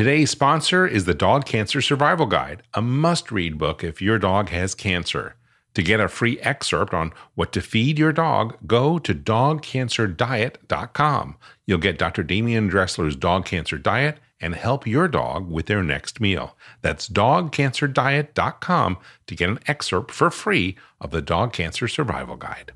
Today's 0.00 0.30
sponsor 0.30 0.86
is 0.86 1.04
the 1.04 1.12
Dog 1.12 1.44
Cancer 1.44 1.82
Survival 1.82 2.24
Guide, 2.24 2.62
a 2.72 2.80
must 2.80 3.30
read 3.30 3.58
book 3.58 3.84
if 3.84 4.00
your 4.00 4.18
dog 4.18 4.48
has 4.48 4.74
cancer. 4.74 5.36
To 5.74 5.82
get 5.82 6.00
a 6.00 6.08
free 6.08 6.40
excerpt 6.40 6.94
on 6.94 7.12
what 7.34 7.52
to 7.52 7.60
feed 7.60 7.98
your 7.98 8.14
dog, 8.14 8.56
go 8.66 8.98
to 8.98 9.14
dogcancerdiet.com. 9.14 11.36
You'll 11.66 11.76
get 11.76 11.98
Dr. 11.98 12.24
Demian 12.24 12.70
Dressler's 12.70 13.14
dog 13.14 13.44
cancer 13.44 13.76
diet 13.76 14.16
and 14.40 14.54
help 14.54 14.86
your 14.86 15.06
dog 15.06 15.50
with 15.50 15.66
their 15.66 15.82
next 15.82 16.18
meal. 16.18 16.56
That's 16.80 17.06
dogcancerdiet.com 17.06 18.96
to 19.26 19.34
get 19.34 19.50
an 19.50 19.58
excerpt 19.66 20.12
for 20.12 20.30
free 20.30 20.78
of 20.98 21.10
the 21.10 21.20
Dog 21.20 21.52
Cancer 21.52 21.88
Survival 21.88 22.36
Guide. 22.36 22.72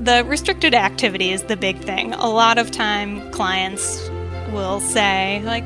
The 0.00 0.22
restricted 0.26 0.74
activity 0.74 1.30
is 1.30 1.44
the 1.44 1.56
big 1.56 1.78
thing. 1.78 2.12
A 2.12 2.28
lot 2.28 2.58
of 2.58 2.70
time, 2.70 3.30
clients 3.30 4.10
will 4.52 4.80
say, 4.80 5.42
like, 5.44 5.64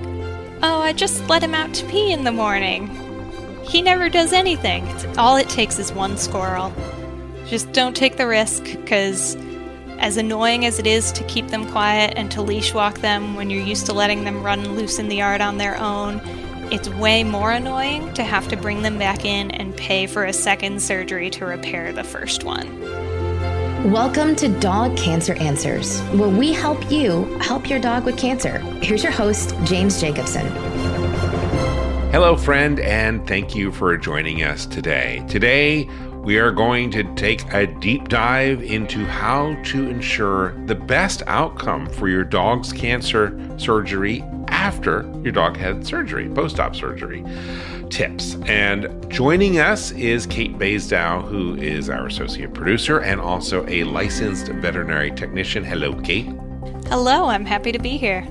oh, 0.62 0.80
I 0.80 0.92
just 0.92 1.29
let 1.29 1.42
him 1.42 1.55
out 1.55 1.75
to 1.75 1.87
pee 1.87 2.12
in 2.12 2.25
the 2.25 2.33
morning. 2.33 2.88
He 3.65 3.83
never 3.83 4.09
does 4.09 4.33
anything. 4.33 4.87
It's, 4.88 5.19
all 5.19 5.37
it 5.37 5.48
takes 5.48 5.79
is 5.79 5.92
one 5.92 6.16
squirrel. 6.16 6.73
Just 7.47 7.73
don't 7.73 7.97
take 7.97 8.16
the 8.16 8.27
risk, 8.27 8.65
because 8.65 9.37
as 9.98 10.16
annoying 10.16 10.66
as 10.66 10.78
it 10.78 10.87
is 10.87 11.12
to 11.12 11.25
keep 11.25 11.48
them 11.48 11.70
quiet 11.70 12.15
and 12.16 12.30
to 12.33 12.42
leash 12.42 12.75
walk 12.75 12.98
them 12.98 13.34
when 13.34 13.51
you're 13.51 13.62
used 13.62 13.87
to 13.87 13.92
letting 13.92 14.25
them 14.25 14.42
run 14.42 14.75
loose 14.75 14.98
in 14.98 15.09
the 15.09 15.16
yard 15.16 15.41
on 15.41 15.59
their 15.59 15.77
own, 15.77 16.20
it's 16.73 16.89
way 16.89 17.23
more 17.25 17.53
annoying 17.53 18.12
to 18.14 18.25
have 18.25 18.48
to 18.48 18.56
bring 18.56 18.83
them 18.83 18.98
back 18.98 19.25
in 19.25 19.51
and 19.51 19.77
pay 19.77 20.06
for 20.06 20.25
a 20.25 20.33
second 20.33 20.83
surgery 20.83 21.30
to 21.30 21.45
repair 21.45 21.92
the 21.92 22.05
first 22.05 22.45
one. 22.45 22.66
Welcome 23.84 24.34
to 24.37 24.48
Dog 24.48 24.97
Cancer 24.97 25.34
Answers, 25.34 26.01
where 26.12 26.30
we 26.30 26.55
help 26.55 26.91
you 26.91 27.25
help 27.41 27.69
your 27.69 27.78
dog 27.78 28.06
with 28.06 28.17
cancer. 28.17 28.61
Here's 28.81 29.03
your 29.03 29.12
host, 29.12 29.55
James 29.64 30.00
Jacobson. 30.00 30.47
Hello, 32.11 32.34
friend, 32.34 32.81
and 32.81 33.27
thank 33.27 33.55
you 33.55 33.70
for 33.70 33.95
joining 33.98 34.42
us 34.42 34.64
today. 34.64 35.23
Today, 35.28 35.84
we 36.23 36.39
are 36.39 36.50
going 36.50 36.91
to 36.92 37.05
take 37.14 37.45
a 37.53 37.67
deep 37.67 38.08
dive 38.08 38.62
into 38.62 39.05
how 39.05 39.55
to 39.64 39.91
ensure 39.91 40.55
the 40.64 40.75
best 40.75 41.23
outcome 41.27 41.86
for 41.86 42.08
your 42.08 42.25
dog's 42.25 42.73
cancer 42.73 43.39
surgery 43.58 44.25
after 44.65 45.05
your 45.23 45.31
dog 45.31 45.59
had 45.59 45.87
surgery, 45.87 46.27
post 46.31 46.59
op 46.59 46.75
surgery 46.75 47.23
tips. 47.91 48.37
And 48.47 48.89
joining 49.11 49.59
us 49.59 49.91
is 49.91 50.25
Kate 50.25 50.57
Basedow, 50.59 51.23
who 51.29 51.55
is 51.57 51.91
our 51.91 52.07
associate 52.07 52.55
producer 52.55 53.01
and 53.01 53.20
also 53.20 53.69
a 53.69 53.85
licensed 53.85 54.48
veterinary 54.48 55.11
technician. 55.11 55.65
Hello, 55.65 55.92
Kate. 56.01 56.31
Hello, 56.89 57.27
I'm 57.27 57.45
happy 57.45 57.73
to 57.73 57.79
be 57.79 57.98
here. 57.98 58.27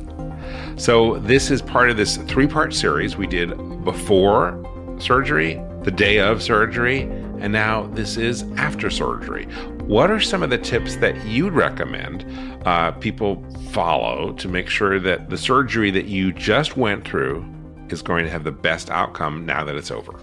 So, 0.75 1.19
this 1.19 1.51
is 1.51 1.61
part 1.61 1.91
of 1.91 1.97
this 1.97 2.17
three 2.17 2.47
part 2.47 2.73
series 2.73 3.15
we 3.15 3.27
did 3.27 3.55
before 3.83 4.57
surgery, 4.99 5.61
the 5.83 5.91
day 5.91 6.17
of 6.17 6.41
surgery, 6.41 7.01
and 7.41 7.53
now 7.53 7.83
this 7.93 8.17
is 8.17 8.41
after 8.57 8.89
surgery. 8.89 9.47
What 9.93 10.09
are 10.09 10.19
some 10.19 10.41
of 10.41 10.49
the 10.49 10.57
tips 10.57 10.95
that 10.95 11.23
you'd 11.23 11.53
recommend 11.53 12.25
uh, 12.65 12.93
people 12.93 13.45
follow 13.73 14.33
to 14.39 14.47
make 14.47 14.67
sure 14.67 14.99
that 14.99 15.29
the 15.29 15.37
surgery 15.37 15.91
that 15.91 16.05
you 16.05 16.33
just 16.33 16.75
went 16.75 17.07
through 17.07 17.45
is 17.89 18.01
going 18.01 18.25
to 18.25 18.31
have 18.31 18.43
the 18.43 18.51
best 18.51 18.89
outcome 18.89 19.45
now 19.45 19.63
that 19.63 19.75
it's 19.75 19.91
over? 19.91 20.19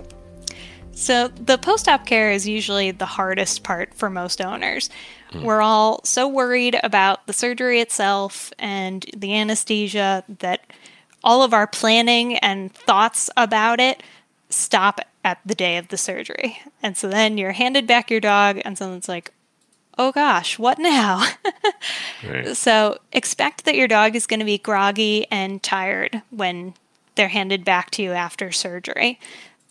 So, 0.90 1.28
the 1.28 1.56
post 1.56 1.86
op 1.86 2.04
care 2.04 2.32
is 2.32 2.48
usually 2.48 2.90
the 2.90 3.06
hardest 3.06 3.62
part 3.62 3.94
for 3.94 4.10
most 4.10 4.40
owners. 4.40 4.90
Mm. 5.30 5.44
We're 5.44 5.62
all 5.62 6.00
so 6.02 6.26
worried 6.26 6.76
about 6.82 7.28
the 7.28 7.32
surgery 7.32 7.80
itself 7.80 8.52
and 8.58 9.06
the 9.16 9.36
anesthesia 9.36 10.24
that 10.40 10.66
all 11.22 11.44
of 11.44 11.54
our 11.54 11.68
planning 11.68 12.38
and 12.38 12.74
thoughts 12.74 13.30
about 13.36 13.78
it 13.78 14.02
stop 14.48 15.00
at 15.22 15.38
the 15.46 15.54
day 15.54 15.76
of 15.76 15.86
the 15.88 15.96
surgery. 15.96 16.58
And 16.82 16.96
so 16.96 17.08
then 17.08 17.38
you're 17.38 17.52
handed 17.52 17.86
back 17.86 18.10
your 18.10 18.18
dog, 18.18 18.60
and 18.64 18.76
someone's 18.76 19.08
like, 19.08 19.32
oh 20.00 20.12
gosh, 20.12 20.58
what 20.58 20.78
now? 20.78 21.22
right. 22.26 22.56
So 22.56 22.98
expect 23.12 23.66
that 23.66 23.76
your 23.76 23.86
dog 23.86 24.16
is 24.16 24.26
going 24.26 24.40
to 24.40 24.46
be 24.46 24.56
groggy 24.56 25.26
and 25.30 25.62
tired 25.62 26.22
when 26.30 26.72
they're 27.16 27.28
handed 27.28 27.66
back 27.66 27.90
to 27.92 28.02
you 28.02 28.12
after 28.12 28.50
surgery. 28.50 29.20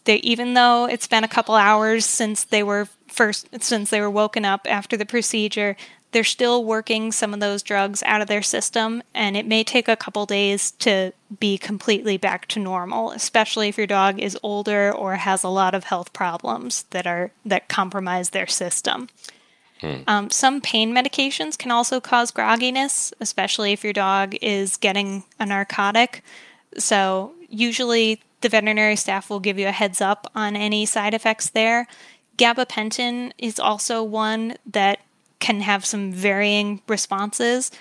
They, 0.03 0.17
even 0.17 0.53
though 0.53 0.85
it's 0.85 1.07
been 1.07 1.23
a 1.23 1.27
couple 1.27 1.55
hours 1.55 2.05
since 2.05 2.43
they 2.43 2.61
were 2.61 2.87
first 3.07 3.47
since 3.59 3.89
they 3.89 4.01
were 4.01 4.09
woken 4.09 4.45
up 4.45 4.67
after 4.69 4.95
the 4.95 5.05
procedure, 5.05 5.75
they're 6.11 6.23
still 6.23 6.63
working 6.63 7.11
some 7.11 7.33
of 7.33 7.39
those 7.39 7.63
drugs 7.63 8.03
out 8.03 8.21
of 8.21 8.27
their 8.27 8.43
system, 8.43 9.01
and 9.15 9.35
it 9.35 9.47
may 9.47 9.63
take 9.63 9.87
a 9.87 9.95
couple 9.95 10.27
days 10.27 10.71
to 10.71 11.11
be 11.39 11.57
completely 11.57 12.17
back 12.17 12.47
to 12.49 12.59
normal, 12.59 13.11
especially 13.11 13.67
if 13.67 13.77
your 13.77 13.87
dog 13.87 14.19
is 14.19 14.37
older 14.43 14.91
or 14.91 15.15
has 15.15 15.43
a 15.43 15.49
lot 15.49 15.73
of 15.73 15.85
health 15.85 16.13
problems 16.13 16.83
that 16.91 17.07
are 17.07 17.31
that 17.43 17.67
compromise 17.67 18.29
their 18.29 18.47
system. 18.47 19.09
Hmm. 19.81 20.01
Um, 20.07 20.29
some 20.29 20.61
pain 20.61 20.93
medications 20.93 21.57
can 21.57 21.71
also 21.71 21.99
cause 21.99 22.31
grogginess, 22.31 23.13
especially 23.19 23.71
if 23.71 23.83
your 23.83 23.93
dog 23.93 24.35
is 24.41 24.77
getting 24.77 25.23
a 25.39 25.45
narcotic. 25.45 26.23
So, 26.77 27.33
usually 27.47 28.21
the 28.41 28.49
veterinary 28.49 28.95
staff 28.95 29.29
will 29.29 29.39
give 29.39 29.57
you 29.57 29.67
a 29.67 29.71
heads 29.71 30.01
up 30.01 30.31
on 30.35 30.55
any 30.55 30.85
side 30.85 31.13
effects 31.13 31.49
there. 31.49 31.87
Gabapentin 32.37 33.31
is 33.37 33.59
also 33.59 34.03
one 34.03 34.55
that 34.65 34.99
can 35.39 35.61
have 35.61 35.85
some 35.85 36.11
varying 36.11 36.81
responses. 36.87 37.71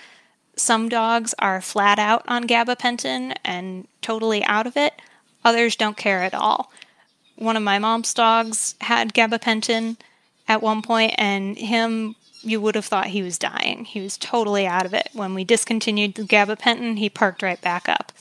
Some 0.55 0.89
dogs 0.89 1.33
are 1.39 1.61
flat 1.61 1.99
out 1.99 2.23
on 2.27 2.45
gabapentin 2.45 3.35
and 3.45 3.87
totally 4.01 4.43
out 4.43 4.67
of 4.67 4.75
it, 4.75 4.93
others 5.43 5.75
don't 5.75 5.97
care 5.97 6.23
at 6.23 6.33
all. 6.33 6.71
One 7.35 7.55
of 7.55 7.63
my 7.63 7.79
mom's 7.79 8.13
dogs 8.13 8.75
had 8.81 9.13
gabapentin 9.13 9.95
at 10.49 10.61
one 10.61 10.81
point, 10.81 11.13
and 11.17 11.57
him 11.57 12.15
you 12.41 12.59
would 12.61 12.75
have 12.75 12.85
thought 12.85 13.07
he 13.07 13.21
was 13.21 13.37
dying. 13.37 13.85
He 13.85 14.01
was 14.01 14.17
totally 14.17 14.65
out 14.65 14.85
of 14.85 14.93
it. 14.93 15.09
When 15.13 15.33
we 15.33 15.43
discontinued 15.43 16.15
the 16.15 16.23
gabapentin, 16.23 16.97
he 16.97 17.09
parked 17.09 17.43
right 17.43 17.59
back 17.61 17.89
up. 17.89 18.11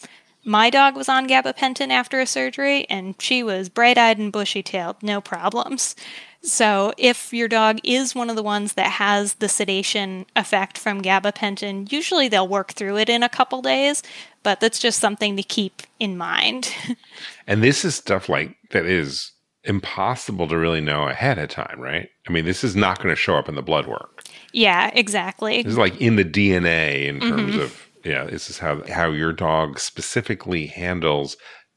My 0.44 0.70
dog 0.70 0.96
was 0.96 1.08
on 1.08 1.28
gabapentin 1.28 1.90
after 1.90 2.20
a 2.20 2.26
surgery, 2.26 2.86
and 2.88 3.14
she 3.20 3.42
was 3.42 3.68
bright 3.68 3.98
eyed 3.98 4.18
and 4.18 4.32
bushy 4.32 4.62
tailed, 4.62 4.96
no 5.02 5.20
problems. 5.20 5.94
So, 6.40 6.92
if 6.96 7.32
your 7.32 7.48
dog 7.48 7.80
is 7.82 8.14
one 8.14 8.30
of 8.30 8.36
the 8.36 8.44
ones 8.44 8.74
that 8.74 8.92
has 8.92 9.34
the 9.34 9.48
sedation 9.48 10.24
effect 10.36 10.78
from 10.78 11.02
gabapentin, 11.02 11.90
usually 11.90 12.28
they'll 12.28 12.46
work 12.46 12.72
through 12.72 12.96
it 12.98 13.08
in 13.08 13.24
a 13.24 13.28
couple 13.28 13.60
days, 13.60 14.02
but 14.44 14.60
that's 14.60 14.78
just 14.78 15.00
something 15.00 15.36
to 15.36 15.42
keep 15.42 15.82
in 15.98 16.16
mind. 16.16 16.72
and 17.46 17.62
this 17.62 17.84
is 17.84 17.96
stuff 17.96 18.28
like 18.28 18.56
that 18.70 18.86
is 18.86 19.32
impossible 19.68 20.48
to 20.48 20.56
really 20.56 20.80
know 20.80 21.08
ahead 21.08 21.38
of 21.38 21.48
time, 21.50 21.78
right? 21.78 22.08
I 22.28 22.32
mean, 22.32 22.44
this 22.44 22.64
is 22.64 22.74
not 22.74 22.98
going 22.98 23.10
to 23.10 23.16
show 23.16 23.36
up 23.36 23.48
in 23.48 23.54
the 23.54 23.62
blood 23.62 23.86
work. 23.86 24.24
Yeah, 24.52 24.90
exactly. 24.94 25.62
This 25.62 25.72
is 25.72 25.78
like 25.78 26.00
in 26.00 26.16
the 26.16 26.24
DNA 26.24 27.06
in 27.06 27.20
terms 27.20 27.52
mm-hmm. 27.52 27.60
of 27.60 27.88
yeah, 28.04 28.24
this 28.24 28.48
is 28.48 28.58
how 28.58 28.82
how 28.90 29.10
your 29.10 29.32
dog 29.32 29.78
specifically 29.78 30.66
handles 30.66 31.36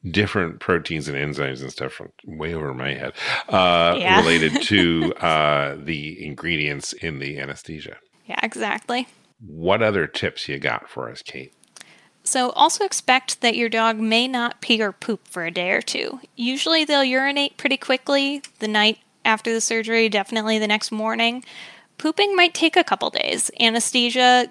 different 0.10 0.60
proteins 0.60 1.08
and 1.08 1.18
enzymes 1.18 1.62
and 1.62 1.72
stuff 1.72 1.92
from 1.92 2.12
way 2.26 2.56
over 2.56 2.74
my 2.74 2.94
head 2.94 3.14
uh, 3.50 3.96
yeah. 4.00 4.20
related 4.20 4.62
to 4.64 5.14
uh, 5.22 5.76
the 5.78 6.26
ingredients 6.26 6.94
in 6.94 7.20
the 7.20 7.38
anesthesia. 7.40 7.98
Yeah, 8.26 8.40
exactly. 8.42 9.08
What 9.46 9.82
other 9.82 10.08
tips 10.08 10.48
you 10.48 10.58
got 10.60 10.90
for 10.90 11.10
us, 11.10 11.22
Kate? 11.22 11.54
So, 12.32 12.52
also 12.52 12.86
expect 12.86 13.42
that 13.42 13.58
your 13.58 13.68
dog 13.68 13.98
may 14.00 14.26
not 14.26 14.62
pee 14.62 14.82
or 14.82 14.94
poop 14.94 15.28
for 15.28 15.44
a 15.44 15.52
day 15.52 15.72
or 15.72 15.82
two. 15.82 16.22
Usually, 16.38 16.86
they'll 16.86 17.04
urinate 17.04 17.58
pretty 17.58 17.76
quickly 17.76 18.42
the 18.60 18.70
night 18.70 19.00
after 19.26 19.52
the 19.54 19.60
surgery, 19.60 20.08
definitely 20.08 20.58
the 20.58 20.66
next 20.66 20.94
morning. 20.94 21.44
Pooping 21.98 22.34
might 22.34 22.54
take 22.54 22.78
a 22.78 22.86
couple 22.86 23.10
days. 23.10 23.52
Anesthesia 23.60 24.48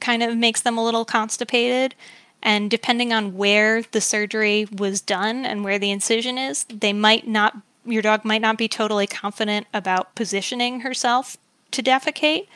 kind 0.00 0.24
of 0.24 0.36
makes 0.36 0.62
them 0.62 0.76
a 0.76 0.84
little 0.84 1.04
constipated. 1.04 1.94
And 2.42 2.68
depending 2.68 3.12
on 3.12 3.36
where 3.36 3.82
the 3.82 4.00
surgery 4.00 4.66
was 4.76 5.00
done 5.00 5.46
and 5.46 5.62
where 5.62 5.78
the 5.78 5.92
incision 5.92 6.38
is, 6.38 6.64
they 6.64 6.92
might 6.92 7.28
not, 7.28 7.56
your 7.86 8.02
dog 8.02 8.24
might 8.24 8.42
not 8.42 8.58
be 8.58 8.66
totally 8.66 9.06
confident 9.06 9.68
about 9.72 10.16
positioning 10.16 10.80
herself 10.80 11.36
to 11.70 11.84
defecate. 11.84 12.48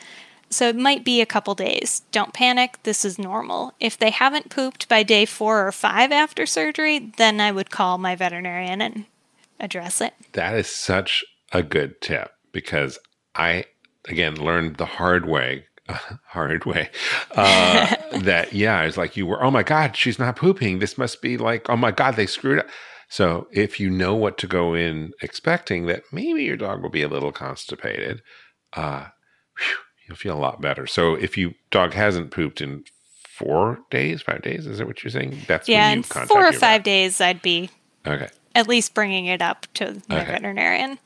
So 0.49 0.69
it 0.69 0.75
might 0.75 1.03
be 1.03 1.21
a 1.21 1.25
couple 1.25 1.55
days. 1.55 2.03
Don't 2.11 2.33
panic, 2.33 2.79
this 2.83 3.03
is 3.03 3.19
normal. 3.19 3.73
If 3.79 3.97
they 3.97 4.11
haven't 4.11 4.49
pooped 4.49 4.87
by 4.87 5.03
day 5.03 5.25
four 5.25 5.67
or 5.67 5.71
five 5.71 6.11
after 6.11 6.45
surgery, 6.45 7.11
then 7.17 7.41
I 7.41 7.51
would 7.51 7.69
call 7.69 7.97
my 7.97 8.15
veterinarian 8.15 8.81
and 8.81 9.05
address 9.59 10.01
it. 10.01 10.13
That 10.33 10.55
is 10.55 10.67
such 10.67 11.25
a 11.51 11.63
good 11.63 12.01
tip 12.01 12.31
because 12.51 12.97
I, 13.35 13.65
again, 14.07 14.35
learned 14.35 14.77
the 14.77 14.85
hard 14.85 15.25
way 15.25 15.65
hard 16.27 16.65
way 16.65 16.89
uh, 17.31 17.95
that 18.19 18.51
yeah 18.51 18.81
it's 18.81 18.97
like 18.97 19.15
you 19.15 19.25
were 19.25 19.41
oh 19.41 19.51
my 19.51 19.63
god 19.63 19.95
she's 19.95 20.19
not 20.19 20.35
pooping 20.35 20.79
this 20.79 20.97
must 20.97 21.21
be 21.21 21.37
like 21.37 21.69
oh 21.69 21.77
my 21.77 21.91
god 21.91 22.15
they 22.15 22.25
screwed 22.25 22.59
up 22.59 22.67
so 23.07 23.47
if 23.53 23.79
you 23.79 23.89
know 23.89 24.13
what 24.13 24.37
to 24.37 24.47
go 24.47 24.73
in 24.73 25.13
expecting 25.21 25.85
that 25.85 26.03
maybe 26.11 26.43
your 26.43 26.57
dog 26.57 26.81
will 26.81 26.89
be 26.89 27.03
a 27.03 27.07
little 27.07 27.31
constipated 27.31 28.21
uh 28.73 29.05
whew, 29.57 29.77
you'll 30.07 30.17
feel 30.17 30.35
a 30.35 30.39
lot 30.39 30.61
better 30.61 30.87
so 30.87 31.15
if 31.15 31.37
you 31.37 31.53
dog 31.71 31.93
hasn't 31.93 32.31
pooped 32.31 32.61
in 32.61 32.83
four 33.37 33.79
days, 33.91 34.23
five 34.23 34.41
days. 34.41 34.65
Is 34.65 34.79
that 34.79 34.87
what 34.87 35.03
you're 35.03 35.11
saying? 35.11 35.37
That's 35.47 35.69
yeah, 35.69 35.89
in 35.91 36.01
four 36.01 36.47
or 36.47 36.53
five 36.53 36.81
days, 36.81 37.21
I'd 37.21 37.41
be 37.41 37.69
okay. 38.05 38.29
At 38.55 38.67
least 38.67 38.95
bringing 38.95 39.27
it 39.27 39.41
up 39.43 39.67
to 39.75 40.01
the 40.07 40.15
okay. 40.15 40.25
veterinarian, 40.25 40.97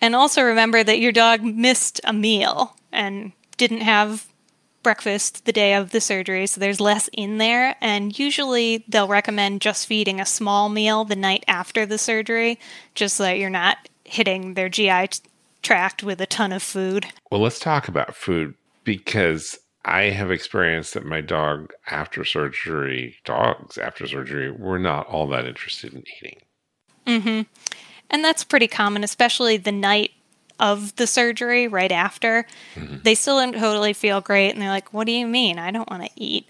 and 0.00 0.16
also 0.16 0.42
remember 0.42 0.82
that 0.82 0.98
your 0.98 1.12
dog 1.12 1.42
missed 1.42 2.00
a 2.04 2.12
meal 2.14 2.76
and 2.90 3.32
didn't 3.58 3.82
have 3.82 4.26
breakfast 4.82 5.44
the 5.44 5.52
day 5.52 5.74
of 5.74 5.90
the 5.90 6.00
surgery, 6.00 6.46
so 6.46 6.58
there's 6.58 6.80
less 6.80 7.10
in 7.12 7.36
there. 7.36 7.76
And 7.82 8.18
usually 8.18 8.86
they'll 8.88 9.06
recommend 9.06 9.60
just 9.60 9.86
feeding 9.86 10.18
a 10.18 10.26
small 10.26 10.70
meal 10.70 11.04
the 11.04 11.16
night 11.16 11.44
after 11.46 11.84
the 11.84 11.98
surgery, 11.98 12.58
just 12.94 13.16
so 13.16 13.24
that 13.24 13.38
you're 13.38 13.50
not 13.50 13.90
hitting 14.04 14.54
their 14.54 14.70
GI 14.70 15.08
tract 15.62 16.02
with 16.02 16.20
a 16.20 16.26
ton 16.26 16.52
of 16.52 16.62
food. 16.62 17.06
Well, 17.30 17.40
let's 17.40 17.58
talk 17.58 17.88
about 17.88 18.14
food 18.14 18.54
because 18.84 19.58
I 19.84 20.04
have 20.04 20.30
experienced 20.30 20.94
that 20.94 21.04
my 21.04 21.20
dog 21.20 21.72
after 21.88 22.24
surgery, 22.24 23.16
dogs 23.24 23.78
after 23.78 24.06
surgery, 24.06 24.50
were 24.50 24.78
not 24.78 25.06
all 25.06 25.26
that 25.28 25.46
interested 25.46 25.94
in 25.94 26.04
eating. 26.18 26.40
Mm-hmm. 27.06 27.42
And 28.10 28.24
that's 28.24 28.44
pretty 28.44 28.68
common, 28.68 29.04
especially 29.04 29.56
the 29.56 29.72
night 29.72 30.10
of 30.58 30.94
the 30.96 31.06
surgery 31.06 31.66
right 31.66 31.92
after. 31.92 32.46
Mm-hmm. 32.74 32.98
They 33.02 33.14
still 33.14 33.38
don't 33.38 33.54
totally 33.54 33.94
feel 33.94 34.20
great, 34.20 34.50
and 34.50 34.60
they're 34.60 34.68
like, 34.68 34.92
"What 34.92 35.06
do 35.06 35.12
you 35.12 35.26
mean? 35.26 35.58
I 35.58 35.70
don't 35.70 35.88
want 35.90 36.04
to 36.04 36.10
eat." 36.16 36.46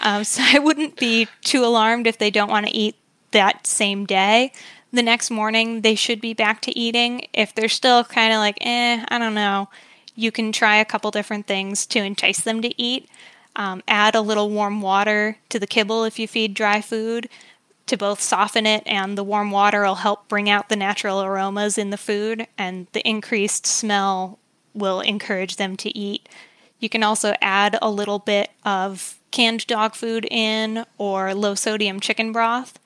Um, 0.00 0.24
so 0.24 0.42
I 0.44 0.58
wouldn't 0.58 0.96
be 0.96 1.26
too 1.42 1.64
alarmed 1.64 2.06
if 2.06 2.18
they 2.18 2.30
don't 2.30 2.50
want 2.50 2.66
to 2.66 2.76
eat 2.76 2.96
that 3.30 3.66
same 3.66 4.04
day. 4.04 4.52
The 4.92 5.02
next 5.02 5.30
morning, 5.30 5.82
they 5.82 5.94
should 5.94 6.20
be 6.20 6.32
back 6.32 6.62
to 6.62 6.78
eating. 6.78 7.26
If 7.32 7.54
they're 7.54 7.68
still 7.68 8.04
kind 8.04 8.32
of 8.32 8.38
like, 8.38 8.58
"Eh, 8.60 9.04
I 9.08 9.18
don't 9.18 9.34
know," 9.34 9.68
you 10.14 10.32
can 10.32 10.50
try 10.50 10.76
a 10.76 10.84
couple 10.84 11.10
different 11.10 11.46
things 11.46 11.84
to 11.86 11.98
entice 11.98 12.40
them 12.40 12.62
to 12.62 12.80
eat. 12.80 13.08
Um, 13.54 13.82
add 13.86 14.14
a 14.14 14.20
little 14.20 14.50
warm 14.50 14.80
water 14.80 15.38
to 15.50 15.58
the 15.58 15.66
kibble 15.66 16.04
if 16.04 16.18
you 16.18 16.26
feed 16.26 16.54
dry 16.54 16.80
food 16.80 17.28
to 17.86 17.96
both 17.96 18.20
soften 18.20 18.66
it 18.66 18.82
and 18.86 19.16
the 19.16 19.24
warm 19.24 19.50
water 19.50 19.82
will 19.82 19.96
help 19.96 20.28
bring 20.28 20.48
out 20.48 20.68
the 20.68 20.76
natural 20.76 21.22
aromas 21.22 21.78
in 21.78 21.90
the 21.90 21.96
food 21.96 22.46
and 22.56 22.86
the 22.92 23.06
increased 23.08 23.66
smell 23.66 24.38
will 24.74 25.00
encourage 25.00 25.56
them 25.56 25.76
to 25.76 25.96
eat. 25.96 26.28
You 26.78 26.88
can 26.88 27.02
also 27.02 27.34
add 27.40 27.78
a 27.82 27.90
little 27.90 28.18
bit 28.18 28.50
of 28.64 29.18
canned 29.30 29.66
dog 29.66 29.94
food 29.94 30.26
in 30.30 30.84
or 30.98 31.34
low 31.34 31.54
sodium 31.54 31.98
chicken 31.98 32.30
broth. 32.30 32.78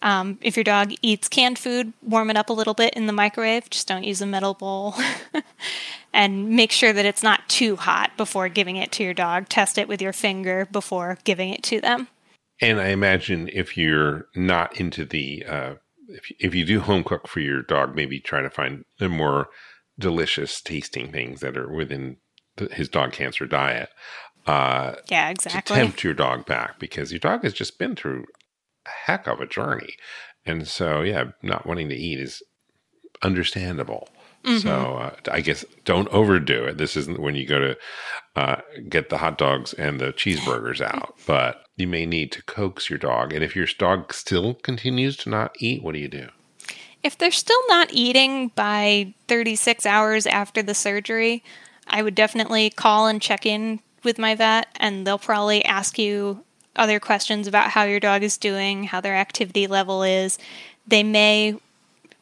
Um, 0.00 0.38
if 0.42 0.56
your 0.56 0.64
dog 0.64 0.92
eats 1.02 1.28
canned 1.28 1.58
food, 1.58 1.92
warm 2.02 2.30
it 2.30 2.36
up 2.36 2.50
a 2.50 2.52
little 2.52 2.74
bit 2.74 2.94
in 2.94 3.06
the 3.06 3.12
microwave. 3.12 3.68
Just 3.70 3.88
don't 3.88 4.04
use 4.04 4.20
a 4.20 4.26
metal 4.26 4.54
bowl. 4.54 4.94
and 6.12 6.50
make 6.50 6.72
sure 6.72 6.92
that 6.92 7.04
it's 7.04 7.22
not 7.22 7.48
too 7.48 7.76
hot 7.76 8.16
before 8.16 8.48
giving 8.48 8.76
it 8.76 8.92
to 8.92 9.02
your 9.02 9.14
dog. 9.14 9.48
Test 9.48 9.78
it 9.78 9.88
with 9.88 10.00
your 10.00 10.12
finger 10.12 10.68
before 10.70 11.18
giving 11.24 11.50
it 11.50 11.62
to 11.64 11.80
them. 11.80 12.08
And 12.60 12.80
I 12.80 12.88
imagine 12.88 13.48
if 13.52 13.76
you're 13.76 14.26
not 14.34 14.78
into 14.80 15.04
the, 15.04 15.44
uh, 15.46 15.74
if, 16.08 16.30
if 16.38 16.54
you 16.54 16.64
do 16.64 16.80
home 16.80 17.04
cook 17.04 17.28
for 17.28 17.40
your 17.40 17.62
dog, 17.62 17.94
maybe 17.94 18.20
try 18.20 18.40
to 18.40 18.50
find 18.50 18.84
the 18.98 19.08
more 19.08 19.48
delicious 19.98 20.60
tasting 20.60 21.12
things 21.12 21.40
that 21.40 21.56
are 21.56 21.70
within 21.70 22.16
the, 22.56 22.66
his 22.66 22.88
dog 22.88 23.12
cancer 23.12 23.46
diet. 23.46 23.90
Uh, 24.46 24.94
yeah, 25.10 25.28
exactly. 25.28 25.76
To 25.76 25.82
tempt 25.82 26.02
your 26.02 26.14
dog 26.14 26.46
back 26.46 26.78
because 26.78 27.12
your 27.12 27.18
dog 27.18 27.42
has 27.42 27.52
just 27.52 27.78
been 27.78 27.94
through 27.94 28.24
heck 28.88 29.26
of 29.26 29.40
a 29.40 29.46
journey. 29.46 29.94
And 30.46 30.66
so, 30.66 31.02
yeah, 31.02 31.24
not 31.42 31.66
wanting 31.66 31.88
to 31.90 31.96
eat 31.96 32.18
is 32.18 32.42
understandable. 33.22 34.08
Mm-hmm. 34.44 34.58
So 34.58 34.96
uh, 34.96 35.16
I 35.30 35.40
guess 35.40 35.64
don't 35.84 36.08
overdo 36.08 36.64
it. 36.64 36.78
This 36.78 36.96
isn't 36.96 37.20
when 37.20 37.34
you 37.34 37.46
go 37.46 37.58
to 37.58 37.76
uh, 38.36 38.60
get 38.88 39.10
the 39.10 39.18
hot 39.18 39.36
dogs 39.36 39.72
and 39.74 40.00
the 40.00 40.12
cheeseburgers 40.12 40.80
out, 40.94 41.14
but 41.26 41.64
you 41.76 41.88
may 41.88 42.06
need 42.06 42.32
to 42.32 42.42
coax 42.44 42.88
your 42.88 42.98
dog. 42.98 43.32
And 43.32 43.44
if 43.44 43.56
your 43.56 43.66
dog 43.78 44.12
still 44.14 44.54
continues 44.54 45.16
to 45.18 45.30
not 45.30 45.56
eat, 45.58 45.82
what 45.82 45.92
do 45.92 45.98
you 45.98 46.08
do? 46.08 46.28
If 47.02 47.16
they're 47.16 47.30
still 47.30 47.60
not 47.68 47.92
eating 47.92 48.48
by 48.48 49.14
36 49.28 49.86
hours 49.86 50.26
after 50.26 50.62
the 50.62 50.74
surgery, 50.74 51.44
I 51.86 52.02
would 52.02 52.14
definitely 52.14 52.70
call 52.70 53.06
and 53.06 53.22
check 53.22 53.46
in 53.46 53.80
with 54.04 54.18
my 54.18 54.34
vet, 54.34 54.68
and 54.76 55.06
they'll 55.06 55.18
probably 55.18 55.64
ask 55.64 55.98
you 55.98 56.44
other 56.78 57.00
questions 57.00 57.46
about 57.46 57.70
how 57.70 57.84
your 57.84 58.00
dog 58.00 58.22
is 58.22 58.36
doing, 58.36 58.84
how 58.84 59.00
their 59.00 59.16
activity 59.16 59.66
level 59.66 60.02
is. 60.02 60.38
They 60.86 61.02
may 61.02 61.56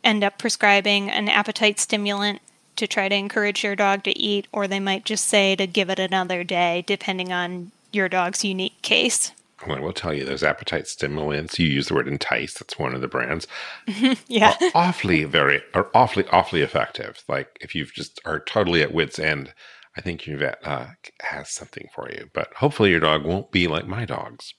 end 0.02 0.24
up 0.24 0.38
prescribing 0.38 1.10
an 1.10 1.28
appetite 1.28 1.78
stimulant 1.78 2.40
to 2.76 2.86
try 2.86 3.08
to 3.08 3.14
encourage 3.14 3.64
your 3.64 3.76
dog 3.76 4.02
to 4.04 4.18
eat, 4.18 4.46
or 4.52 4.66
they 4.66 4.80
might 4.80 5.04
just 5.04 5.26
say 5.26 5.56
to 5.56 5.66
give 5.66 5.90
it 5.90 5.98
another 5.98 6.44
day, 6.44 6.84
depending 6.86 7.32
on 7.32 7.72
your 7.92 8.08
dog's 8.08 8.44
unique 8.44 8.80
case. 8.82 9.32
I 9.64 9.80
will 9.80 9.92
tell 9.92 10.12
you, 10.12 10.24
those 10.24 10.44
appetite 10.44 10.86
stimulants, 10.86 11.58
you 11.58 11.66
use 11.66 11.88
the 11.88 11.94
word 11.94 12.06
entice, 12.06 12.54
that's 12.54 12.78
one 12.78 12.94
of 12.94 13.00
the 13.00 13.08
brands. 13.08 13.46
yeah. 14.28 14.54
Are 14.60 14.70
awfully, 14.74 15.24
very, 15.24 15.62
are 15.74 15.88
awfully, 15.94 16.26
awfully 16.30 16.60
effective. 16.60 17.24
Like 17.26 17.58
if 17.60 17.74
you 17.74 17.86
just 17.86 18.20
are 18.24 18.38
totally 18.38 18.82
at 18.82 18.92
wit's 18.92 19.18
end, 19.18 19.54
I 19.96 20.00
think 20.00 20.26
your 20.26 20.38
vet 20.38 20.58
uh, 20.64 20.86
has 21.22 21.50
something 21.50 21.88
for 21.94 22.10
you. 22.10 22.28
But 22.32 22.52
hopefully 22.54 22.90
your 22.90 23.00
dog 23.00 23.24
won't 23.24 23.50
be 23.50 23.66
like 23.66 23.86
my 23.86 24.04
dogs. 24.04 24.54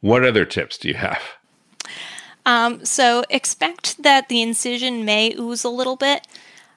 What 0.00 0.24
other 0.24 0.44
tips 0.44 0.78
do 0.78 0.88
you 0.88 0.94
have? 0.94 1.22
Um, 2.46 2.84
so 2.84 3.24
expect 3.30 4.02
that 4.02 4.28
the 4.28 4.42
incision 4.42 5.04
may 5.04 5.34
ooze 5.38 5.64
a 5.64 5.70
little 5.70 5.96
bit. 5.96 6.26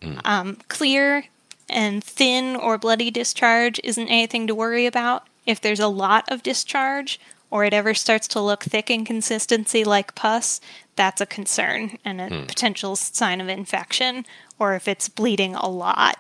Mm. 0.01 0.21
Um, 0.25 0.57
clear 0.69 1.25
and 1.69 2.03
thin 2.03 2.55
or 2.55 2.77
bloody 2.77 3.11
discharge 3.11 3.79
isn't 3.83 4.07
anything 4.07 4.47
to 4.47 4.55
worry 4.55 4.85
about. 4.85 5.27
If 5.45 5.59
there's 5.59 5.79
a 5.79 5.87
lot 5.87 6.25
of 6.31 6.43
discharge 6.43 7.19
or 7.49 7.65
it 7.65 7.73
ever 7.73 7.93
starts 7.93 8.27
to 8.29 8.41
look 8.41 8.63
thick 8.63 8.89
in 8.89 9.05
consistency 9.05 9.83
like 9.83 10.15
pus, 10.15 10.59
that's 10.95 11.21
a 11.21 11.25
concern 11.25 11.97
and 12.03 12.19
a 12.21 12.29
mm. 12.29 12.47
potential 12.47 12.95
sign 12.95 13.39
of 13.39 13.47
infection, 13.47 14.25
or 14.59 14.73
if 14.73 14.87
it's 14.87 15.07
bleeding 15.07 15.55
a 15.55 15.69
lot. 15.69 16.17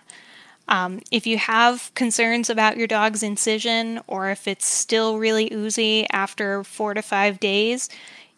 Um, 0.67 0.99
if 1.11 1.25
you 1.25 1.37
have 1.37 1.91
concerns 1.95 2.49
about 2.49 2.77
your 2.77 2.87
dog's 2.87 3.23
incision, 3.23 4.01
or 4.07 4.29
if 4.29 4.47
it's 4.47 4.65
still 4.65 5.17
really 5.17 5.51
oozy 5.53 6.05
after 6.11 6.63
four 6.63 6.93
to 6.93 7.01
five 7.01 7.39
days, 7.39 7.89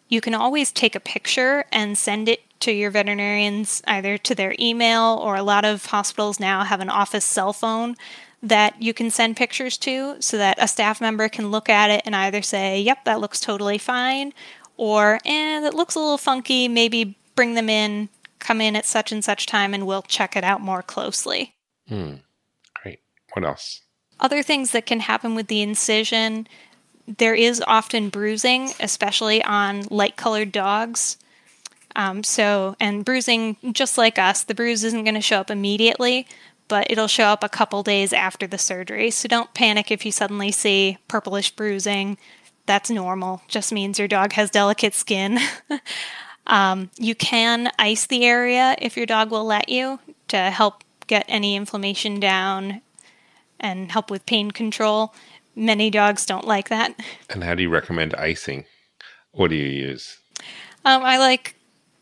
you 0.08 0.20
can 0.20 0.34
always 0.34 0.70
take 0.72 0.94
a 0.94 1.00
picture 1.00 1.64
and 1.72 1.96
send 1.96 2.28
it 2.28 2.42
to 2.60 2.72
your 2.72 2.90
veterinarians 2.90 3.82
either 3.86 4.18
to 4.18 4.34
their 4.34 4.54
email 4.58 5.18
or 5.22 5.34
a 5.34 5.42
lot 5.42 5.64
of 5.64 5.86
hospitals 5.86 6.38
now 6.38 6.62
have 6.62 6.80
an 6.80 6.90
office 6.90 7.24
cell 7.24 7.52
phone 7.52 7.96
that 8.42 8.80
you 8.80 8.94
can 8.94 9.10
send 9.10 9.36
pictures 9.36 9.76
to 9.78 10.16
so 10.20 10.36
that 10.36 10.58
a 10.60 10.68
staff 10.68 11.00
member 11.00 11.28
can 11.28 11.50
look 11.50 11.68
at 11.68 11.90
it 11.90 12.02
and 12.04 12.14
either 12.14 12.42
say, 12.42 12.80
yep, 12.80 13.04
that 13.04 13.20
looks 13.20 13.40
totally 13.40 13.78
fine, 13.78 14.32
or, 14.76 15.18
eh, 15.24 15.60
that 15.60 15.74
looks 15.74 15.94
a 15.94 15.98
little 15.98 16.18
funky, 16.18 16.66
maybe 16.68 17.18
bring 17.34 17.54
them 17.54 17.68
in, 17.68 18.08
come 18.38 18.60
in 18.60 18.76
at 18.76 18.86
such 18.86 19.12
and 19.12 19.22
such 19.22 19.46
time, 19.46 19.74
and 19.74 19.86
we'll 19.86 20.02
check 20.02 20.36
it 20.36 20.44
out 20.44 20.60
more 20.60 20.82
closely. 20.82 21.54
Hmm. 21.90 22.14
Great. 22.82 23.00
What 23.34 23.44
else? 23.44 23.82
Other 24.18 24.42
things 24.42 24.70
that 24.70 24.86
can 24.86 25.00
happen 25.00 25.34
with 25.34 25.48
the 25.48 25.60
incision 25.60 26.46
there 27.18 27.34
is 27.34 27.62
often 27.66 28.08
bruising, 28.08 28.70
especially 28.78 29.42
on 29.42 29.82
light 29.90 30.16
colored 30.16 30.52
dogs. 30.52 31.16
Um, 31.96 32.22
so, 32.22 32.76
and 32.78 33.04
bruising, 33.04 33.56
just 33.72 33.98
like 33.98 34.18
us, 34.18 34.44
the 34.44 34.54
bruise 34.54 34.84
isn't 34.84 35.04
going 35.04 35.14
to 35.14 35.20
show 35.20 35.38
up 35.38 35.50
immediately, 35.50 36.26
but 36.68 36.88
it'll 36.88 37.08
show 37.08 37.24
up 37.24 37.42
a 37.42 37.48
couple 37.48 37.82
days 37.82 38.12
after 38.12 38.46
the 38.46 38.58
surgery. 38.58 39.10
So 39.10 39.28
don't 39.28 39.52
panic 39.54 39.90
if 39.90 40.06
you 40.06 40.12
suddenly 40.12 40.52
see 40.52 40.98
purplish 41.08 41.50
bruising. 41.50 42.16
That's 42.66 42.90
normal, 42.90 43.42
just 43.48 43.72
means 43.72 43.98
your 43.98 44.06
dog 44.06 44.34
has 44.34 44.50
delicate 44.50 44.94
skin. 44.94 45.40
um, 46.46 46.90
you 46.96 47.16
can 47.16 47.72
ice 47.76 48.06
the 48.06 48.24
area 48.24 48.76
if 48.78 48.96
your 48.96 49.06
dog 49.06 49.32
will 49.32 49.44
let 49.44 49.68
you 49.68 49.98
to 50.28 50.38
help 50.38 50.84
get 51.10 51.26
any 51.28 51.56
inflammation 51.56 52.20
down 52.20 52.80
and 53.58 53.90
help 53.90 54.10
with 54.10 54.24
pain 54.26 54.52
control. 54.52 55.12
Many 55.56 55.90
dogs 55.90 56.24
don't 56.24 56.46
like 56.46 56.68
that. 56.68 56.94
And 57.28 57.42
how 57.42 57.56
do 57.56 57.62
you 57.62 57.68
recommend 57.68 58.14
icing? 58.14 58.64
What 59.32 59.50
do 59.50 59.56
you 59.56 59.66
use? 59.66 60.18
Um, 60.84 61.02
I 61.02 61.18
like 61.18 61.56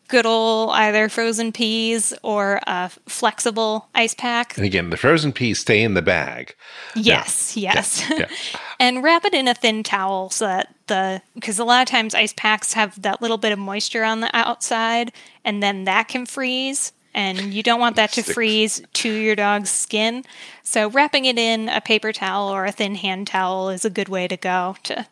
good 0.08 0.26
old 0.26 0.70
either 0.72 1.08
frozen 1.08 1.52
peas 1.52 2.12
or 2.22 2.60
a 2.66 2.90
flexible 3.06 3.88
ice 3.94 4.14
pack. 4.14 4.56
And 4.56 4.66
again, 4.66 4.90
the 4.90 4.96
frozen 4.98 5.32
peas 5.32 5.58
stay 5.58 5.82
in 5.82 5.94
the 5.94 6.02
bag. 6.02 6.54
Yes, 6.94 7.56
yes. 7.56 8.08
Yeah, 8.10 8.18
yeah. 8.18 8.28
and 8.80 9.02
wrap 9.02 9.24
it 9.24 9.34
in 9.34 9.48
a 9.48 9.54
thin 9.54 9.82
towel 9.82 10.28
so 10.30 10.46
that 10.46 10.74
the 10.86 11.22
because 11.34 11.58
a 11.58 11.64
lot 11.64 11.80
of 11.80 11.88
times 11.88 12.14
ice 12.14 12.34
packs 12.34 12.74
have 12.74 13.00
that 13.02 13.22
little 13.22 13.38
bit 13.38 13.52
of 13.52 13.58
moisture 13.58 14.04
on 14.04 14.20
the 14.20 14.34
outside 14.36 15.12
and 15.44 15.62
then 15.62 15.84
that 15.84 16.08
can 16.08 16.26
freeze 16.26 16.92
and 17.18 17.52
you 17.52 17.64
don't 17.64 17.80
want 17.80 17.96
that 17.96 18.12
to 18.12 18.22
freeze 18.22 18.80
to 18.92 19.12
your 19.12 19.34
dog's 19.34 19.70
skin. 19.70 20.24
So 20.62 20.88
wrapping 20.88 21.24
it 21.24 21.36
in 21.36 21.68
a 21.68 21.80
paper 21.80 22.12
towel 22.12 22.48
or 22.48 22.64
a 22.64 22.70
thin 22.70 22.94
hand 22.94 23.26
towel 23.26 23.70
is 23.70 23.84
a 23.84 23.90
good 23.90 24.08
way 24.08 24.28
to 24.28 24.36
go 24.36 24.76
to 24.84 25.04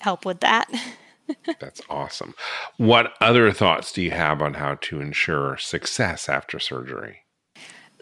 help 0.00 0.26
with 0.26 0.40
that. 0.40 0.68
That's 1.60 1.80
awesome. 1.88 2.34
What 2.76 3.12
other 3.20 3.52
thoughts 3.52 3.92
do 3.92 4.02
you 4.02 4.10
have 4.10 4.42
on 4.42 4.54
how 4.54 4.78
to 4.80 5.00
ensure 5.00 5.56
success 5.58 6.28
after 6.28 6.58
surgery? 6.58 7.20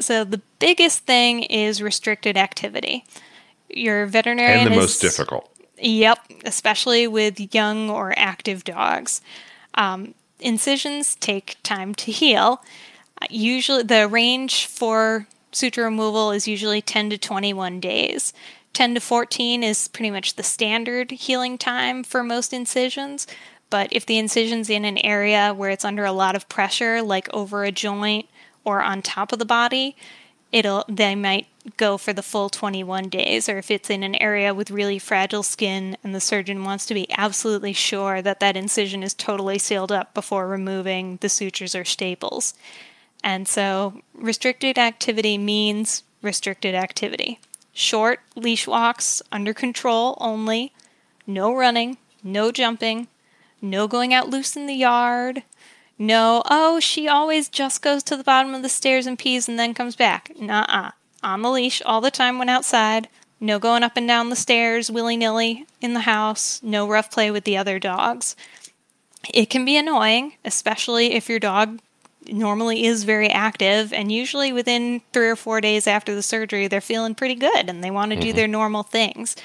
So 0.00 0.24
the 0.24 0.40
biggest 0.58 1.00
thing 1.00 1.42
is 1.42 1.82
restricted 1.82 2.38
activity. 2.38 3.04
Your 3.68 4.06
veterinarian 4.06 4.60
and 4.60 4.68
the 4.68 4.78
is, 4.78 4.82
most 4.82 5.00
difficult. 5.02 5.50
Yep, 5.76 6.20
especially 6.46 7.06
with 7.06 7.54
young 7.54 7.90
or 7.90 8.14
active 8.16 8.64
dogs. 8.64 9.20
Um, 9.74 10.14
incisions 10.40 11.16
take 11.16 11.56
time 11.62 11.94
to 11.96 12.10
heal. 12.10 12.62
Usually, 13.30 13.82
the 13.82 14.08
range 14.08 14.66
for 14.66 15.26
suture 15.52 15.84
removal 15.84 16.30
is 16.30 16.46
usually 16.46 16.82
10 16.82 17.10
to 17.10 17.18
21 17.18 17.80
days. 17.80 18.32
10 18.74 18.94
to 18.94 19.00
14 19.00 19.62
is 19.62 19.88
pretty 19.88 20.10
much 20.10 20.34
the 20.34 20.42
standard 20.42 21.10
healing 21.10 21.56
time 21.56 22.04
for 22.04 22.22
most 22.22 22.52
incisions. 22.52 23.26
But 23.70 23.88
if 23.90 24.06
the 24.06 24.18
incision's 24.18 24.70
in 24.70 24.84
an 24.84 24.98
area 24.98 25.52
where 25.54 25.70
it's 25.70 25.84
under 25.84 26.04
a 26.04 26.12
lot 26.12 26.36
of 26.36 26.48
pressure, 26.48 27.02
like 27.02 27.32
over 27.34 27.64
a 27.64 27.72
joint 27.72 28.28
or 28.64 28.82
on 28.82 29.02
top 29.02 29.32
of 29.32 29.38
the 29.38 29.44
body, 29.44 29.96
it'll 30.52 30.84
they 30.88 31.14
might 31.14 31.46
go 31.76 31.98
for 31.98 32.12
the 32.12 32.22
full 32.22 32.48
21 32.48 33.08
days 33.08 33.48
or 33.48 33.58
if 33.58 33.70
it's 33.70 33.90
in 33.90 34.02
an 34.02 34.14
area 34.16 34.54
with 34.54 34.70
really 34.70 34.98
fragile 34.98 35.42
skin 35.42 35.96
and 36.04 36.14
the 36.14 36.20
surgeon 36.20 36.62
wants 36.62 36.86
to 36.86 36.94
be 36.94 37.10
absolutely 37.18 37.72
sure 37.72 38.22
that 38.22 38.38
that 38.38 38.56
incision 38.56 39.02
is 39.02 39.14
totally 39.14 39.58
sealed 39.58 39.90
up 39.90 40.14
before 40.14 40.46
removing 40.46 41.18
the 41.22 41.28
sutures 41.28 41.74
or 41.74 41.84
staples. 41.84 42.54
And 43.26 43.48
so 43.48 44.02
restricted 44.14 44.78
activity 44.78 45.36
means 45.36 46.04
restricted 46.22 46.76
activity. 46.76 47.40
Short 47.72 48.20
leash 48.36 48.68
walks 48.68 49.20
under 49.32 49.52
control 49.52 50.16
only, 50.20 50.72
no 51.26 51.52
running, 51.52 51.98
no 52.22 52.52
jumping, 52.52 53.08
no 53.60 53.88
going 53.88 54.14
out 54.14 54.30
loose 54.30 54.54
in 54.56 54.66
the 54.66 54.74
yard, 54.74 55.42
no, 55.98 56.42
oh, 56.48 56.78
she 56.78 57.08
always 57.08 57.48
just 57.48 57.82
goes 57.82 58.04
to 58.04 58.16
the 58.16 58.22
bottom 58.22 58.54
of 58.54 58.62
the 58.62 58.68
stairs 58.68 59.06
and 59.06 59.18
pees 59.18 59.48
and 59.48 59.58
then 59.58 59.74
comes 59.74 59.96
back. 59.96 60.30
Nuh 60.38 60.64
uh. 60.68 60.90
On 61.22 61.42
the 61.42 61.50
leash 61.50 61.82
all 61.84 62.00
the 62.00 62.10
time 62.12 62.38
when 62.38 62.48
outside. 62.48 63.08
No 63.40 63.58
going 63.58 63.82
up 63.82 63.96
and 63.96 64.06
down 64.06 64.30
the 64.30 64.36
stairs 64.36 64.88
willy 64.88 65.16
nilly 65.16 65.66
in 65.80 65.94
the 65.94 66.00
house. 66.00 66.62
No 66.62 66.86
rough 66.86 67.10
play 67.10 67.30
with 67.30 67.42
the 67.42 67.56
other 67.56 67.80
dogs. 67.80 68.36
It 69.34 69.50
can 69.50 69.64
be 69.64 69.76
annoying, 69.76 70.34
especially 70.44 71.14
if 71.14 71.28
your 71.28 71.40
dog 71.40 71.80
normally 72.32 72.84
is 72.84 73.04
very 73.04 73.28
active, 73.30 73.92
and 73.92 74.10
usually 74.10 74.52
within 74.52 75.02
three 75.12 75.28
or 75.28 75.36
four 75.36 75.60
days 75.60 75.86
after 75.86 76.14
the 76.14 76.22
surgery, 76.22 76.68
they're 76.68 76.80
feeling 76.80 77.14
pretty 77.14 77.34
good 77.34 77.68
and 77.68 77.82
they 77.82 77.90
want 77.90 78.10
to 78.10 78.16
mm-hmm. 78.16 78.28
do 78.28 78.32
their 78.32 78.48
normal 78.48 78.82
things. 78.82 79.36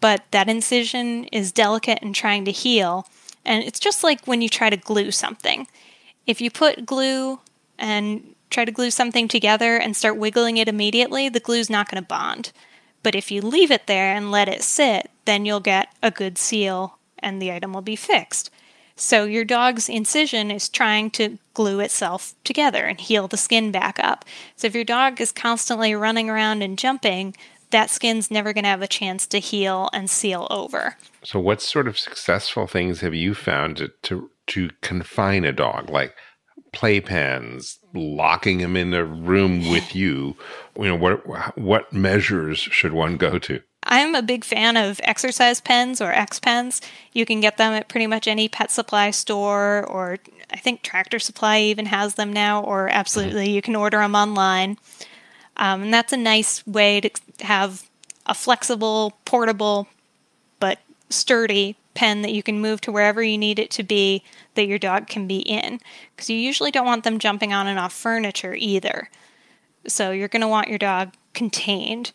But 0.00 0.24
that 0.32 0.48
incision 0.48 1.24
is 1.26 1.52
delicate 1.52 2.00
and 2.02 2.14
trying 2.14 2.44
to 2.46 2.50
heal. 2.50 3.06
And 3.44 3.62
it's 3.64 3.80
just 3.80 4.02
like 4.02 4.26
when 4.26 4.42
you 4.42 4.48
try 4.48 4.70
to 4.70 4.76
glue 4.76 5.10
something 5.10 5.66
if 6.26 6.40
you 6.40 6.50
put 6.50 6.86
glue 6.86 7.40
and 7.78 8.34
try 8.50 8.64
to 8.64 8.72
glue 8.72 8.90
something 8.90 9.28
together 9.28 9.76
and 9.76 9.96
start 9.96 10.16
wiggling 10.16 10.56
it 10.56 10.68
immediately, 10.68 11.28
the 11.28 11.40
glue's 11.40 11.70
not 11.70 11.90
going 11.90 12.02
to 12.02 12.06
bond. 12.06 12.52
But 13.02 13.14
if 13.14 13.30
you 13.30 13.40
leave 13.40 13.70
it 13.70 13.86
there 13.86 14.14
and 14.14 14.30
let 14.30 14.48
it 14.48 14.62
sit, 14.62 15.10
then 15.24 15.44
you'll 15.44 15.60
get 15.60 15.88
a 16.02 16.10
good 16.10 16.38
seal 16.38 16.98
and 17.18 17.40
the 17.40 17.52
item 17.52 17.72
will 17.72 17.82
be 17.82 17.96
fixed. 17.96 18.50
So 18.96 19.24
your 19.24 19.44
dog's 19.44 19.88
incision 19.88 20.50
is 20.50 20.68
trying 20.68 21.10
to 21.12 21.38
glue 21.54 21.80
itself 21.80 22.34
together 22.44 22.84
and 22.84 23.00
heal 23.00 23.28
the 23.28 23.36
skin 23.36 23.70
back 23.72 23.98
up. 23.98 24.24
So 24.56 24.66
if 24.66 24.74
your 24.74 24.84
dog 24.84 25.20
is 25.20 25.32
constantly 25.32 25.94
running 25.94 26.30
around 26.30 26.62
and 26.62 26.78
jumping, 26.78 27.34
that 27.70 27.90
skin's 27.90 28.30
never 28.30 28.52
going 28.52 28.64
to 28.64 28.70
have 28.70 28.82
a 28.82 28.86
chance 28.86 29.26
to 29.28 29.38
heal 29.38 29.88
and 29.92 30.08
seal 30.10 30.46
over. 30.50 30.96
So 31.24 31.40
what 31.40 31.62
sort 31.62 31.88
of 31.88 31.98
successful 31.98 32.66
things 32.66 33.00
have 33.00 33.14
you 33.14 33.34
found 33.34 33.78
to, 33.78 33.90
to 34.02 34.30
to 34.48 34.70
confine 34.80 35.44
a 35.44 35.52
dog, 35.52 35.88
like 35.88 36.14
playpens, 36.72 37.78
locking 37.94 38.60
him 38.60 38.76
in 38.76 38.94
a 38.94 39.04
room 39.04 39.70
with 39.70 39.94
you. 39.94 40.36
You 40.76 40.84
know 40.84 40.96
what 40.96 41.58
what 41.58 41.92
measures 41.92 42.58
should 42.58 42.92
one 42.92 43.16
go 43.16 43.38
to? 43.38 43.60
I'm 43.84 44.14
a 44.14 44.22
big 44.22 44.44
fan 44.44 44.76
of 44.76 45.00
exercise 45.02 45.60
pens 45.60 46.00
or 46.00 46.12
X 46.12 46.38
pens. 46.38 46.80
You 47.12 47.26
can 47.26 47.40
get 47.40 47.56
them 47.56 47.72
at 47.72 47.88
pretty 47.88 48.06
much 48.06 48.28
any 48.28 48.48
pet 48.48 48.70
supply 48.70 49.10
store, 49.10 49.84
or 49.86 50.18
I 50.50 50.56
think 50.56 50.82
Tractor 50.82 51.18
Supply 51.18 51.60
even 51.60 51.86
has 51.86 52.14
them 52.14 52.32
now, 52.32 52.62
or 52.62 52.88
absolutely 52.88 53.46
mm-hmm. 53.46 53.54
you 53.54 53.62
can 53.62 53.76
order 53.76 53.98
them 53.98 54.14
online. 54.14 54.78
Um, 55.56 55.82
and 55.82 55.94
that's 55.94 56.12
a 56.12 56.16
nice 56.16 56.66
way 56.66 57.00
to 57.00 57.10
have 57.40 57.88
a 58.26 58.34
flexible, 58.34 59.18
portable, 59.24 59.88
but 60.60 60.78
sturdy 61.10 61.76
pen 61.94 62.22
that 62.22 62.32
you 62.32 62.42
can 62.42 62.60
move 62.60 62.80
to 62.80 62.92
wherever 62.92 63.22
you 63.22 63.36
need 63.36 63.58
it 63.58 63.70
to 63.70 63.82
be 63.82 64.22
that 64.54 64.66
your 64.66 64.78
dog 64.78 65.08
can 65.08 65.26
be 65.26 65.40
in. 65.40 65.80
Because 66.14 66.30
you 66.30 66.36
usually 66.36 66.70
don't 66.70 66.86
want 66.86 67.04
them 67.04 67.18
jumping 67.18 67.52
on 67.52 67.66
and 67.66 67.78
off 67.78 67.92
furniture 67.92 68.54
either. 68.54 69.10
So 69.86 70.10
you're 70.10 70.28
going 70.28 70.42
to 70.42 70.48
want 70.48 70.68
your 70.68 70.78
dog 70.78 71.12
contained. 71.34 72.12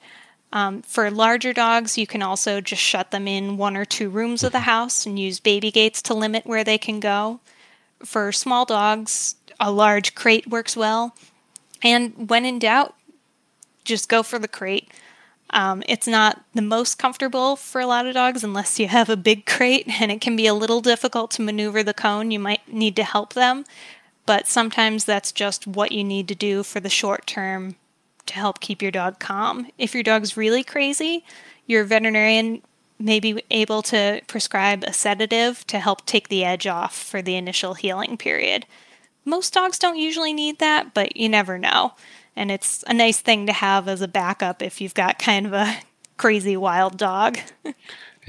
Um, 0.54 0.82
for 0.82 1.12
larger 1.12 1.52
dogs, 1.52 1.98
you 1.98 2.08
can 2.08 2.22
also 2.22 2.62
just 2.62 2.82
shut 2.82 3.12
them 3.12 3.28
in 3.28 3.58
one 3.58 3.76
or 3.76 3.86
two 3.86 4.10
rooms 4.10 4.44
of 4.44 4.54
the 4.54 4.62
house 4.62 5.06
and 5.06 5.20
use 5.20 5.40
baby 5.40 5.72
gates 5.72 6.02
to 6.04 6.14
limit 6.14 6.46
where 6.46 6.64
they 6.64 6.78
can 6.78 7.00
go. 7.00 7.40
For 8.04 8.32
small 8.32 8.66
dogs, 8.66 9.36
a 9.60 9.72
large 9.72 10.16
crate 10.16 10.48
works 10.48 10.78
well. 10.78 11.16
And 11.84 12.30
when 12.30 12.46
in 12.46 12.60
doubt, 12.60 12.96
just 13.84 14.10
go 14.10 14.24
for 14.24 14.40
the 14.40 14.48
crate. 14.48 14.90
Um, 15.50 15.82
it's 15.88 16.08
not 16.08 16.44
the 16.54 16.62
most 16.62 16.98
comfortable 16.98 17.56
for 17.56 17.80
a 17.80 17.88
lot 17.88 18.06
of 18.06 18.14
dogs 18.14 18.44
unless 18.44 18.80
you 18.80 18.88
have 18.88 19.10
a 19.10 19.16
big 19.16 19.46
crate, 19.46 19.88
and 20.02 20.12
it 20.12 20.22
can 20.22 20.36
be 20.36 20.48
a 20.48 20.54
little 20.54 20.82
difficult 20.82 21.32
to 21.32 21.42
maneuver 21.42 21.84
the 21.84 21.94
cone. 21.94 22.32
You 22.32 22.40
might 22.40 22.72
need 22.72 22.96
to 22.98 23.04
help 23.04 23.34
them, 23.34 23.66
but 24.26 24.48
sometimes 24.48 25.06
that's 25.06 25.32
just 25.32 25.66
what 25.66 25.92
you 25.92 26.04
need 26.04 26.28
to 26.28 26.36
do 26.36 26.64
for 26.64 26.80
the 26.80 26.90
short 26.90 27.26
term 27.26 27.76
to 28.28 28.36
help 28.36 28.60
keep 28.60 28.82
your 28.82 28.92
dog 28.92 29.20
calm. 29.20 29.68
If 29.78 29.94
your 29.94 30.04
dog's 30.04 30.38
really 30.38 30.64
crazy, 30.64 31.26
your 31.66 31.84
veterinarian 31.84 32.62
may 33.00 33.20
be 33.20 33.44
able 33.52 33.82
to 33.84 34.22
prescribe 34.28 34.84
a 34.84 34.94
sedative 34.94 35.66
to 35.68 35.80
help 35.80 36.06
take 36.06 36.30
the 36.30 36.44
edge 36.44 36.66
off 36.66 36.96
for 36.96 37.22
the 37.22 37.36
initial 37.36 37.74
healing 37.74 38.18
period. 38.18 38.66
Most 39.26 39.54
dogs 39.54 39.78
don't 39.78 39.98
usually 39.98 40.34
need 40.34 40.60
that, 40.60 40.94
but 40.94 41.18
you 41.18 41.30
never 41.30 41.60
know 41.60 41.94
and 42.38 42.52
it's 42.52 42.84
a 42.88 42.94
nice 42.94 43.20
thing 43.20 43.48
to 43.48 43.52
have 43.52 43.88
as 43.90 44.02
a 44.02 44.08
backup 44.08 44.62
if 44.62 44.80
you've 44.80 44.94
got 44.94 45.20
kind 45.20 45.48
of 45.48 45.54
a 45.54 45.76
crazy 46.18 46.56
wild 46.56 46.98
dog. 46.98 47.38
and 47.66 47.76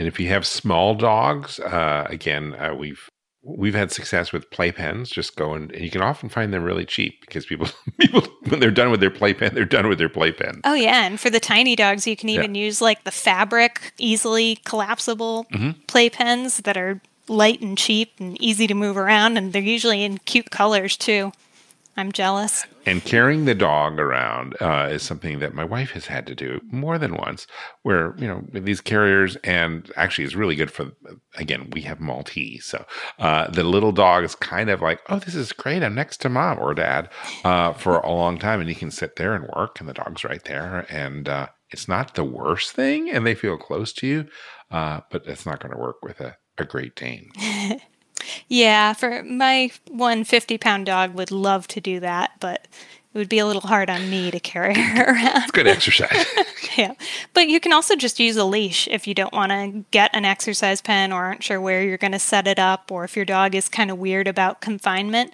if 0.09 0.19
you 0.19 0.28
have 0.28 0.47
small 0.47 0.95
dogs, 0.95 1.61
uh, 1.61 2.07
again, 2.09 2.55
uh, 2.55 2.75
we've 2.75 3.09
we've 3.57 3.75
had 3.75 3.90
success 3.90 4.33
with 4.33 4.50
playpens. 4.50 5.11
Just 5.11 5.37
go 5.37 5.55
and, 5.55 5.73
and, 5.73 5.83
you 5.83 5.90
can 5.90 6.02
often 6.02 6.28
find 6.28 6.52
them 6.52 6.62
really 6.62 6.85
cheap 6.85 7.21
because 7.23 7.47
people 7.47 7.69
people 7.99 8.23
when 8.49 8.61
they're 8.61 8.71
done 8.71 8.90
with 8.90 9.00
their 9.00 9.11
playpen, 9.11 9.55
they're 9.55 9.64
done 9.64 9.88
with 9.88 9.99
their 9.99 10.09
playpen. 10.09 10.61
Oh 10.64 10.75
yeah, 10.75 11.07
and 11.07 11.19
for 11.19 11.31
the 11.31 11.40
tiny 11.40 11.76
dogs, 11.76 12.07
you 12.07 12.17
can 12.17 12.28
even 12.28 12.55
yeah. 12.55 12.64
use 12.64 12.81
like 12.81 13.05
the 13.05 13.11
fabric, 13.11 13.93
easily 13.99 14.57
collapsible 14.64 15.47
mm-hmm. 15.52 15.81
playpens 15.87 16.62
that 16.62 16.76
are 16.76 17.00
light 17.28 17.61
and 17.61 17.76
cheap 17.76 18.14
and 18.19 18.40
easy 18.40 18.67
to 18.67 18.75
move 18.75 18.97
around, 18.97 19.37
and 19.37 19.52
they're 19.52 19.62
usually 19.62 20.05
in 20.05 20.19
cute 20.19 20.50
colors 20.50 20.97
too. 20.97 21.33
I'm 21.99 22.12
jealous. 22.12 22.64
And 22.87 23.05
carrying 23.05 23.45
the 23.45 23.57
dog 23.57 23.99
around 23.99 24.55
uh, 24.61 24.88
is 24.93 25.02
something 25.02 25.40
that 25.40 25.52
my 25.52 25.64
wife 25.64 25.90
has 25.90 26.07
had 26.07 26.28
to 26.28 26.35
do 26.37 26.61
more 26.71 26.97
than 26.97 27.17
once. 27.17 27.49
Where 27.83 28.14
you 28.17 28.28
know 28.28 28.45
these 28.52 28.81
carriers, 28.81 29.35
and 29.43 29.90
actually, 29.97 30.25
is 30.25 30.37
really 30.37 30.55
good 30.55 30.71
for. 30.71 30.93
Again, 31.35 31.71
we 31.73 31.81
have 31.83 31.99
Maltese, 31.99 32.64
so 32.64 32.85
uh, 33.19 33.50
the 33.50 33.64
little 33.64 33.90
dog 33.90 34.23
is 34.23 34.37
kind 34.37 34.71
of 34.71 34.81
like, 34.81 35.00
"Oh, 35.09 35.19
this 35.19 35.35
is 35.35 35.52
great! 35.52 35.83
I'm 35.83 35.97
next 35.97 36.19
to 36.19 36.28
mom 36.28 36.61
or 36.61 36.73
dad 36.73 37.11
uh, 37.43 37.73
for 37.73 37.99
a 37.99 38.12
long 38.12 38.38
time," 38.38 38.61
and 38.61 38.69
he 38.69 38.76
can 38.76 38.93
sit 38.93 39.17
there 39.17 39.35
and 39.35 39.50
work, 39.57 39.81
and 39.81 39.88
the 39.88 39.95
dog's 39.95 40.23
right 40.23 40.45
there, 40.45 40.87
and 40.88 41.28
uh, 41.28 41.49
it's 41.71 41.88
not 41.88 42.14
the 42.14 42.25
worst 42.25 42.71
thing, 42.71 43.11
and 43.11 43.26
they 43.26 43.35
feel 43.35 43.59
close 43.59 43.93
to 43.95 44.07
you, 44.07 44.28
uh, 44.71 45.00
but 45.11 45.26
it's 45.26 45.45
not 45.45 45.59
going 45.59 45.73
to 45.73 45.81
work 45.81 45.97
with 46.02 46.21
a, 46.21 46.37
a 46.59 46.64
Great 46.64 46.95
Dane. 46.95 47.33
Yeah, 48.49 48.92
for 48.92 49.23
my 49.23 49.70
one 49.90 50.25
50 50.25 50.58
pound 50.58 50.87
dog 50.87 51.14
would 51.14 51.30
love 51.30 51.68
to 51.68 51.80
do 51.80 52.00
that, 52.00 52.32
but 52.40 52.66
it 53.14 53.18
would 53.18 53.28
be 53.28 53.38
a 53.38 53.47
little 53.47 53.62
hard 53.62 53.88
on 53.88 54.11
me 54.11 54.30
to 54.30 54.38
carry 54.38 54.75
her 54.75 55.04
around. 55.14 55.42
It's 55.42 55.50
good 55.50 55.66
exercise. 55.66 56.26
yeah. 56.76 56.94
But 57.32 57.49
you 57.49 57.58
can 57.58 57.73
also 57.73 57.97
just 57.97 58.20
use 58.20 58.37
a 58.37 58.44
leash 58.44 58.87
if 58.88 59.06
you 59.06 59.14
don't 59.14 59.32
want 59.32 59.50
to 59.50 59.85
get 59.90 60.11
an 60.14 60.25
exercise 60.25 60.80
pen 60.80 61.12
or 61.12 61.25
aren't 61.25 61.42
sure 61.42 61.61
where 61.61 61.82
you're 61.82 61.97
going 61.97 62.12
to 62.12 62.18
set 62.18 62.47
it 62.47 62.58
up, 62.58 62.92
or 62.92 63.04
if 63.04 63.16
your 63.16 63.25
dog 63.25 63.54
is 63.54 63.68
kind 63.68 63.90
of 63.90 63.99
weird 63.99 64.28
about 64.28 64.61
confinement. 64.61 65.32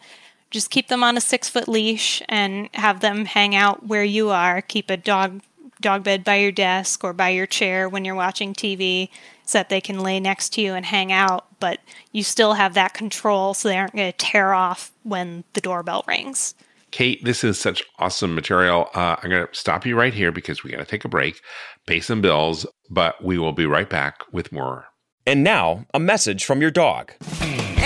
Just 0.51 0.71
keep 0.71 0.87
them 0.87 1.03
on 1.03 1.17
a 1.17 1.21
six 1.21 1.49
foot 1.49 1.67
leash 1.67 2.23
and 2.29 2.69
have 2.75 3.01
them 3.01 3.25
hang 3.25 3.57
out 3.57 3.87
where 3.87 4.05
you 4.05 4.31
are. 4.31 4.63
Keep 4.63 4.89
a 4.89 4.97
dog 4.97 5.43
dog 5.81 6.05
bed 6.05 6.25
by 6.25 6.37
your 6.37 6.53
desk 6.53 7.03
or 7.05 7.13
by 7.13 7.29
your 7.29 7.47
chair 7.47 7.89
when 7.89 8.05
you're 8.05 8.15
watching 8.15 8.55
TV 8.55 9.11
so 9.45 9.59
that 9.59 9.69
they 9.69 9.81
can 9.81 10.01
lay 10.01 10.21
next 10.21 10.51
to 10.55 10.61
you 10.61 10.75
and 10.75 10.87
hang 10.87 11.13
out, 11.13 11.47
but 11.61 11.81
you 12.13 12.23
still 12.23 12.55
have 12.55 12.75
that 12.75 12.95
control 12.95 13.55
so 13.55 13.69
they 13.69 13.79
aren't 13.79 13.95
going 13.95 14.11
to 14.11 14.17
tear 14.17 14.53
off 14.55 14.93
when 15.03 15.45
the 15.53 15.61
doorbell 15.61 16.05
rings. 16.07 16.55
Kate, 16.91 17.25
this 17.25 17.43
is 17.43 17.59
such 17.59 17.83
awesome 17.99 18.35
material. 18.35 18.89
Uh, 18.95 19.17
I'm 19.23 19.31
going 19.31 19.47
to 19.47 19.55
stop 19.55 19.85
you 19.85 19.97
right 19.97 20.15
here 20.15 20.31
because 20.31 20.63
we 20.63 20.71
got 20.71 20.79
to 20.79 20.85
take 20.85 21.05
a 21.05 21.09
break, 21.09 21.41
pay 21.87 22.01
some 22.01 22.21
bills, 22.21 22.67
but 22.89 23.23
we 23.23 23.37
will 23.37 23.53
be 23.53 23.67
right 23.67 23.91
back 23.91 24.21
with 24.33 24.53
more. 24.53 24.87
And 25.27 25.43
now, 25.43 25.87
a 25.93 25.99
message 25.99 26.45
from 26.45 26.61
your 26.61 26.71
dog. 26.71 27.13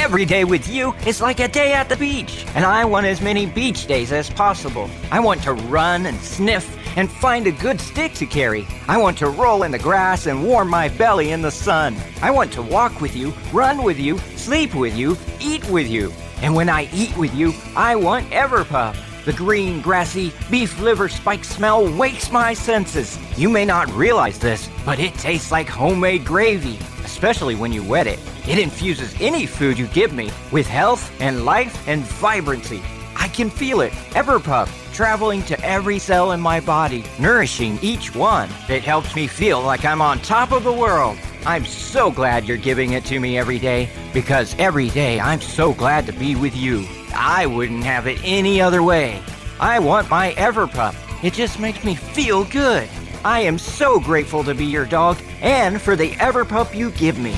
Every 0.08 0.24
day 0.24 0.44
with 0.44 0.66
you 0.70 0.94
is 1.06 1.20
like 1.20 1.38
a 1.38 1.48
day 1.48 1.74
at 1.74 1.90
the 1.90 1.96
beach, 1.96 2.46
and 2.54 2.64
I 2.64 2.82
want 2.86 3.04
as 3.04 3.20
many 3.20 3.44
beach 3.44 3.86
days 3.86 4.10
as 4.10 4.30
possible. 4.30 4.88
I 5.10 5.20
want 5.20 5.42
to 5.42 5.52
run 5.52 6.06
and 6.06 6.18
sniff 6.18 6.78
and 6.96 7.10
find 7.10 7.46
a 7.46 7.52
good 7.52 7.78
stick 7.78 8.14
to 8.14 8.24
carry. 8.24 8.66
I 8.88 8.96
want 8.96 9.18
to 9.18 9.28
roll 9.28 9.64
in 9.64 9.70
the 9.70 9.78
grass 9.78 10.24
and 10.24 10.42
warm 10.42 10.70
my 10.70 10.88
belly 10.88 11.32
in 11.32 11.42
the 11.42 11.50
sun. 11.50 11.94
I 12.22 12.30
want 12.30 12.50
to 12.54 12.62
walk 12.62 13.02
with 13.02 13.14
you, 13.14 13.34
run 13.52 13.82
with 13.82 14.00
you, 14.00 14.16
sleep 14.34 14.74
with 14.74 14.96
you, 14.96 15.14
eat 15.40 15.68
with 15.68 15.86
you. 15.86 16.10
And 16.40 16.54
when 16.54 16.70
I 16.70 16.88
eat 16.94 17.14
with 17.18 17.34
you, 17.34 17.52
I 17.76 17.94
want 17.94 18.30
Everpup. 18.30 18.96
The 19.28 19.34
green, 19.34 19.82
grassy, 19.82 20.32
beef 20.50 20.80
liver 20.80 21.06
spike 21.06 21.44
smell 21.44 21.86
wakes 21.98 22.32
my 22.32 22.54
senses. 22.54 23.18
You 23.36 23.50
may 23.50 23.66
not 23.66 23.92
realize 23.92 24.38
this, 24.38 24.70
but 24.86 24.98
it 24.98 25.12
tastes 25.16 25.52
like 25.52 25.68
homemade 25.68 26.24
gravy, 26.24 26.78
especially 27.04 27.54
when 27.54 27.70
you 27.70 27.82
wet 27.82 28.06
it. 28.06 28.18
It 28.48 28.58
infuses 28.58 29.14
any 29.20 29.44
food 29.44 29.78
you 29.78 29.86
give 29.88 30.14
me 30.14 30.30
with 30.50 30.66
health 30.66 31.12
and 31.20 31.44
life 31.44 31.86
and 31.86 32.04
vibrancy. 32.04 32.80
I 33.16 33.28
can 33.28 33.50
feel 33.50 33.82
it, 33.82 33.92
Everpup, 34.12 34.70
traveling 34.94 35.42
to 35.42 35.62
every 35.62 35.98
cell 35.98 36.32
in 36.32 36.40
my 36.40 36.60
body, 36.60 37.04
nourishing 37.20 37.78
each 37.82 38.14
one. 38.14 38.48
It 38.70 38.82
helps 38.82 39.14
me 39.14 39.26
feel 39.26 39.60
like 39.60 39.84
I'm 39.84 40.00
on 40.00 40.20
top 40.20 40.52
of 40.52 40.64
the 40.64 40.72
world. 40.72 41.18
I'm 41.44 41.66
so 41.66 42.10
glad 42.10 42.48
you're 42.48 42.56
giving 42.56 42.92
it 42.92 43.04
to 43.04 43.20
me 43.20 43.36
every 43.36 43.58
day 43.58 43.90
because 44.14 44.56
every 44.58 44.88
day 44.88 45.20
I'm 45.20 45.42
so 45.42 45.74
glad 45.74 46.06
to 46.06 46.14
be 46.14 46.34
with 46.34 46.56
you. 46.56 46.86
I 47.20 47.46
wouldn't 47.46 47.82
have 47.82 48.06
it 48.06 48.20
any 48.22 48.60
other 48.60 48.80
way. 48.80 49.20
I 49.58 49.80
want 49.80 50.08
my 50.08 50.34
Everpup. 50.34 50.94
It 51.24 51.32
just 51.32 51.58
makes 51.58 51.82
me 51.82 51.96
feel 51.96 52.44
good. 52.44 52.88
I 53.24 53.40
am 53.40 53.58
so 53.58 53.98
grateful 53.98 54.44
to 54.44 54.54
be 54.54 54.64
your 54.64 54.86
dog 54.86 55.18
and 55.40 55.82
for 55.82 55.96
the 55.96 56.12
Everpup 56.12 56.74
you 56.76 56.92
give 56.92 57.18
me. 57.18 57.34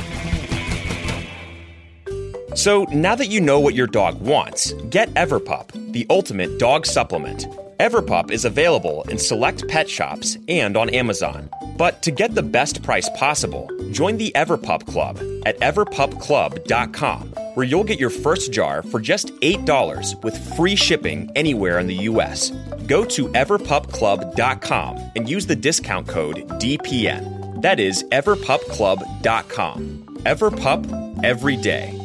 So 2.54 2.84
now 2.92 3.14
that 3.14 3.28
you 3.28 3.40
know 3.40 3.58
what 3.58 3.74
your 3.74 3.86
dog 3.86 4.20
wants, 4.20 4.74
get 4.90 5.08
Everpup, 5.14 5.72
the 5.92 6.06
ultimate 6.10 6.58
dog 6.58 6.84
supplement. 6.84 7.46
Everpup 7.78 8.30
is 8.30 8.44
available 8.44 9.04
in 9.08 9.16
select 9.16 9.66
pet 9.66 9.88
shops 9.88 10.36
and 10.46 10.76
on 10.76 10.90
Amazon. 10.90 11.48
But 11.80 12.02
to 12.02 12.10
get 12.10 12.34
the 12.34 12.42
best 12.42 12.82
price 12.82 13.08
possible, 13.16 13.66
join 13.90 14.18
the 14.18 14.30
Everpup 14.34 14.86
Club 14.86 15.16
at 15.46 15.58
everpupclub.com, 15.60 17.28
where 17.54 17.64
you'll 17.64 17.84
get 17.84 17.98
your 17.98 18.10
first 18.10 18.52
jar 18.52 18.82
for 18.82 19.00
just 19.00 19.28
$8 19.40 20.22
with 20.22 20.36
free 20.56 20.76
shipping 20.76 21.30
anywhere 21.34 21.78
in 21.78 21.86
the 21.86 21.94
US. 22.10 22.50
Go 22.86 23.02
to 23.06 23.28
everpupclub.com 23.28 25.12
and 25.16 25.26
use 25.26 25.46
the 25.46 25.56
discount 25.56 26.06
code 26.06 26.46
DPN. 26.60 27.62
That 27.62 27.80
is 27.80 28.04
everpupclub.com. 28.12 30.18
Everpup 30.26 31.24
every 31.24 31.56
day. 31.56 31.98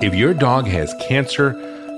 If 0.00 0.16
your 0.16 0.34
dog 0.34 0.66
has 0.66 0.92
cancer, 1.06 1.71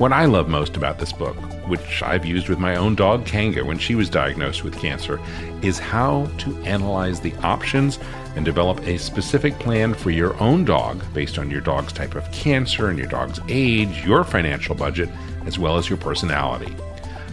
What 0.00 0.14
I 0.14 0.24
love 0.24 0.48
most 0.48 0.78
about 0.78 0.98
this 0.98 1.12
book, 1.12 1.36
which 1.68 2.02
I've 2.02 2.24
used 2.24 2.48
with 2.48 2.58
my 2.58 2.76
own 2.76 2.94
dog 2.94 3.26
Kanga 3.26 3.62
when 3.62 3.76
she 3.78 3.94
was 3.94 4.08
diagnosed 4.08 4.64
with 4.64 4.78
cancer, 4.78 5.20
is 5.60 5.78
how 5.78 6.26
to 6.38 6.56
analyze 6.62 7.20
the 7.20 7.34
options 7.42 7.98
and 8.34 8.42
develop 8.42 8.80
a 8.86 8.96
specific 8.96 9.58
plan 9.58 9.92
for 9.92 10.10
your 10.10 10.34
own 10.42 10.64
dog 10.64 11.04
based 11.12 11.36
on 11.36 11.50
your 11.50 11.60
dog's 11.60 11.92
type 11.92 12.14
of 12.14 12.32
cancer 12.32 12.88
and 12.88 12.96
your 12.96 13.08
dog's 13.08 13.40
age, 13.48 14.02
your 14.02 14.24
financial 14.24 14.74
budget, 14.74 15.10
as 15.44 15.58
well 15.58 15.76
as 15.76 15.90
your 15.90 15.98
personality. 15.98 16.74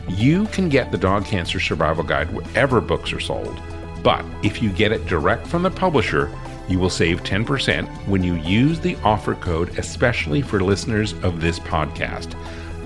You 0.09 0.45
can 0.47 0.67
get 0.67 0.91
the 0.91 0.97
Dog 0.97 1.23
Cancer 1.23 1.61
Survival 1.61 2.03
Guide 2.03 2.33
wherever 2.33 2.81
books 2.81 3.13
are 3.13 3.21
sold, 3.21 3.61
but 4.03 4.25
if 4.43 4.61
you 4.61 4.71
get 4.71 4.91
it 4.91 5.05
direct 5.05 5.47
from 5.47 5.63
the 5.63 5.71
publisher, 5.71 6.29
you 6.67 6.79
will 6.79 6.89
save 6.89 7.23
10% 7.23 7.87
when 8.07 8.23
you 8.23 8.35
use 8.35 8.79
the 8.79 8.95
offer 9.03 9.35
code, 9.35 9.77
especially 9.79 10.41
for 10.41 10.61
listeners 10.61 11.13
of 11.23 11.41
this 11.41 11.59
podcast. 11.59 12.35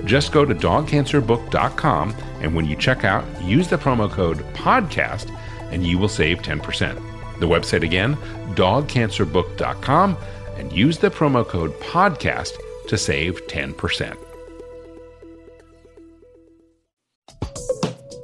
Just 0.06 0.32
go 0.32 0.46
to 0.46 0.56
dogcancerbook.com 0.56 2.16
and 2.42 2.56
when 2.56 2.66
you 2.66 2.76
check 2.76 3.04
out, 3.04 3.26
use 3.44 3.68
the 3.68 3.78
promo 3.78 4.10
code 4.10 4.40
PODCAST 4.54 5.36
and 5.72 5.86
you 5.86 5.98
will 5.98 6.10
save 6.10 6.40
10%. 6.40 7.40
The 7.40 7.48
website 7.48 7.84
again, 7.84 8.16
dogcancerbook.com, 8.56 10.18
and 10.58 10.72
use 10.72 10.98
the 10.98 11.10
promo 11.10 11.48
code 11.48 11.72
PODCAST 11.80 12.58
to 12.88 12.98
save 12.98 13.48
10%. 13.48 14.31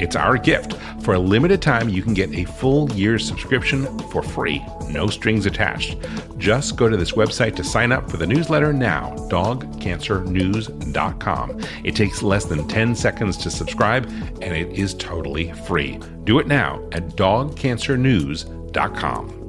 It's 0.00 0.16
our 0.16 0.36
gift. 0.36 0.74
For 1.02 1.14
a 1.14 1.18
limited 1.18 1.62
time, 1.62 1.88
you 1.88 2.02
can 2.02 2.12
get 2.14 2.32
a 2.32 2.44
full 2.44 2.92
year's 2.92 3.26
subscription 3.26 3.98
for 4.10 4.22
free, 4.22 4.64
no 4.88 5.08
strings 5.08 5.46
attached. 5.46 5.96
Just 6.38 6.76
go 6.76 6.88
to 6.88 6.96
this 6.96 7.10
website 7.12 7.54
to 7.56 7.64
sign 7.64 7.90
up 7.92 8.10
for 8.10 8.16
the 8.16 8.26
newsletter 8.26 8.72
now, 8.72 9.14
dogcancernews.com. 9.30 11.60
It 11.84 11.94
takes 11.96 12.22
less 12.22 12.44
than 12.44 12.68
10 12.68 12.94
seconds 12.94 13.36
to 13.38 13.50
subscribe, 13.50 14.06
and 14.40 14.56
it 14.56 14.78
is 14.78 14.94
totally 14.94 15.50
free. 15.52 15.98
Do 16.24 16.38
it 16.38 16.46
now 16.46 16.80
at 16.92 17.08
dogcancernews.com. 17.10 19.42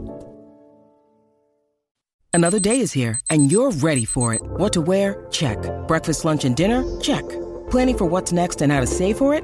Another 2.35 2.59
day 2.59 2.79
is 2.79 2.91
here, 2.91 3.19
and 3.29 3.51
you're 3.51 3.69
ready 3.69 4.05
for 4.05 4.33
it. 4.33 4.41
What 4.41 4.73
to 4.73 4.81
wear? 4.81 5.27
Check. 5.29 5.59
Breakfast, 5.87 6.25
lunch, 6.25 6.45
and 6.45 6.55
dinner? 6.55 6.83
Check. 6.99 7.23
Planning 7.69 7.97
for 7.97 8.05
what's 8.05 8.31
next 8.31 8.63
and 8.63 8.71
how 8.71 8.79
to 8.79 8.87
save 8.87 9.19
for 9.19 9.35
it? 9.35 9.43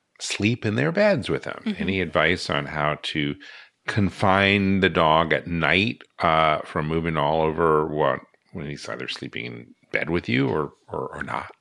sleep 0.21 0.65
in 0.65 0.75
their 0.75 0.91
beds 0.91 1.29
with 1.29 1.43
them. 1.43 1.61
Mm-hmm. 1.65 1.81
Any 1.81 2.01
advice 2.01 2.49
on 2.49 2.65
how 2.65 2.97
to 3.03 3.35
confine 3.87 4.79
the 4.79 4.89
dog 4.89 5.33
at 5.33 5.47
night 5.47 6.01
uh, 6.19 6.59
from 6.59 6.87
moving 6.87 7.17
all 7.17 7.41
over 7.41 7.87
what 7.87 8.19
when 8.53 8.67
he's 8.67 8.87
either 8.87 9.07
sleeping 9.07 9.45
in 9.45 9.75
bed 9.91 10.09
with 10.09 10.29
you 10.29 10.47
or, 10.47 10.73
or, 10.87 11.07
or 11.15 11.23
not? 11.23 11.51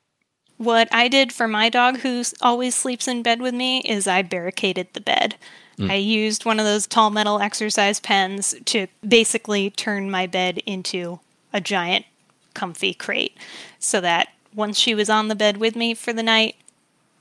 What 0.56 0.88
I 0.92 1.08
did 1.08 1.32
for 1.32 1.48
my 1.48 1.70
dog 1.70 1.98
who 1.98 2.22
always 2.42 2.74
sleeps 2.74 3.08
in 3.08 3.22
bed 3.22 3.40
with 3.40 3.54
me 3.54 3.80
is 3.80 4.06
I 4.06 4.22
barricaded 4.22 4.88
the 4.92 5.00
bed. 5.00 5.36
I 5.88 5.94
used 5.94 6.44
one 6.44 6.60
of 6.60 6.66
those 6.66 6.86
tall 6.86 7.08
metal 7.08 7.40
exercise 7.40 8.00
pens 8.00 8.54
to 8.66 8.86
basically 9.06 9.70
turn 9.70 10.10
my 10.10 10.26
bed 10.26 10.58
into 10.66 11.20
a 11.54 11.60
giant 11.60 12.04
comfy 12.52 12.92
crate 12.92 13.38
so 13.78 14.00
that 14.02 14.28
once 14.54 14.78
she 14.78 14.94
was 14.94 15.08
on 15.08 15.28
the 15.28 15.34
bed 15.34 15.56
with 15.56 15.76
me 15.76 15.94
for 15.94 16.12
the 16.12 16.22
night, 16.22 16.56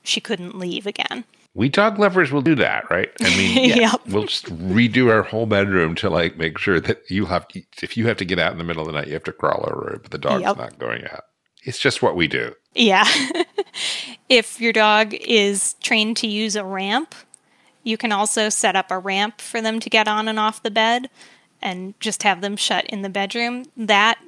she 0.04 0.20
couldn't 0.22 0.58
leave 0.58 0.86
again. 0.88 1.24
We 1.56 1.68
dog 1.68 1.98
lovers 2.00 2.32
will 2.32 2.42
do 2.44 2.56
that, 2.56 2.90
right? 2.92 3.10
I 3.22 3.30
mean, 3.36 3.64
yeah, 3.70 3.76
Yep. 3.92 4.02
we'll 4.08 4.26
just 4.26 4.46
redo 4.46 5.12
our 5.12 5.24
whole 5.24 5.46
bedroom 5.48 5.96
to 5.96 6.10
like 6.10 6.38
make 6.38 6.58
sure 6.58 6.80
that 6.80 7.10
you 7.10 7.26
have 7.26 7.48
to, 7.50 7.64
if 7.82 7.98
you 7.98 8.08
have 8.08 8.18
to 8.18 8.26
get 8.26 8.38
out 8.40 8.52
in 8.52 8.58
the 8.60 8.64
middle 8.64 8.84
of 8.84 8.88
the 8.88 8.94
night, 8.94 9.08
you 9.08 9.14
have 9.14 9.24
to 9.24 9.34
crawl 9.34 9.68
over 9.72 9.94
it, 9.96 10.04
but 10.04 10.12
the 10.12 10.18
dog's 10.20 10.44
Yep. 10.44 10.58
not 10.58 10.80
going 10.80 11.06
out. 11.08 11.24
It's 11.64 11.80
just 11.80 12.02
what 12.02 12.16
we 12.16 12.28
do. 12.28 12.54
Yeah. 12.76 13.06
if 14.30 14.62
your 14.62 14.74
dog 14.74 15.14
is 15.14 15.74
trained 15.82 16.18
to 16.18 16.28
use 16.28 16.56
a 16.56 16.64
ramp, 16.64 17.16
you 17.84 17.98
can 17.98 18.12
also 18.12 18.50
set 18.50 18.76
up 18.76 18.92
a 18.92 19.00
ramp 19.00 19.42
for 19.42 19.62
them 19.62 19.80
to 19.80 19.90
get 19.90 20.08
on 20.08 20.28
and 20.28 20.40
off 20.40 20.64
the 20.64 20.72
bed 20.72 21.10
and 21.62 22.00
just 22.00 22.24
have 22.24 22.42
them 22.42 22.56
shut 22.56 22.86
in 22.86 23.02
the 23.02 23.10
bedroom. 23.10 23.66
That, 23.76 24.20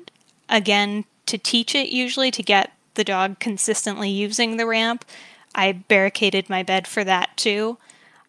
again, 0.49 1.05
to 1.27 1.37
teach 1.37 1.75
it 1.75 1.89
usually 1.89 2.31
to 2.31 2.43
get 2.43 2.71
the 2.95 3.03
dog 3.03 3.39
consistently 3.39 4.09
using 4.09 4.57
the 4.57 4.65
ramp, 4.65 5.05
I 5.55 5.71
barricaded 5.73 6.49
my 6.49 6.63
bed 6.63 6.87
for 6.87 7.03
that 7.03 7.35
too. 7.37 7.77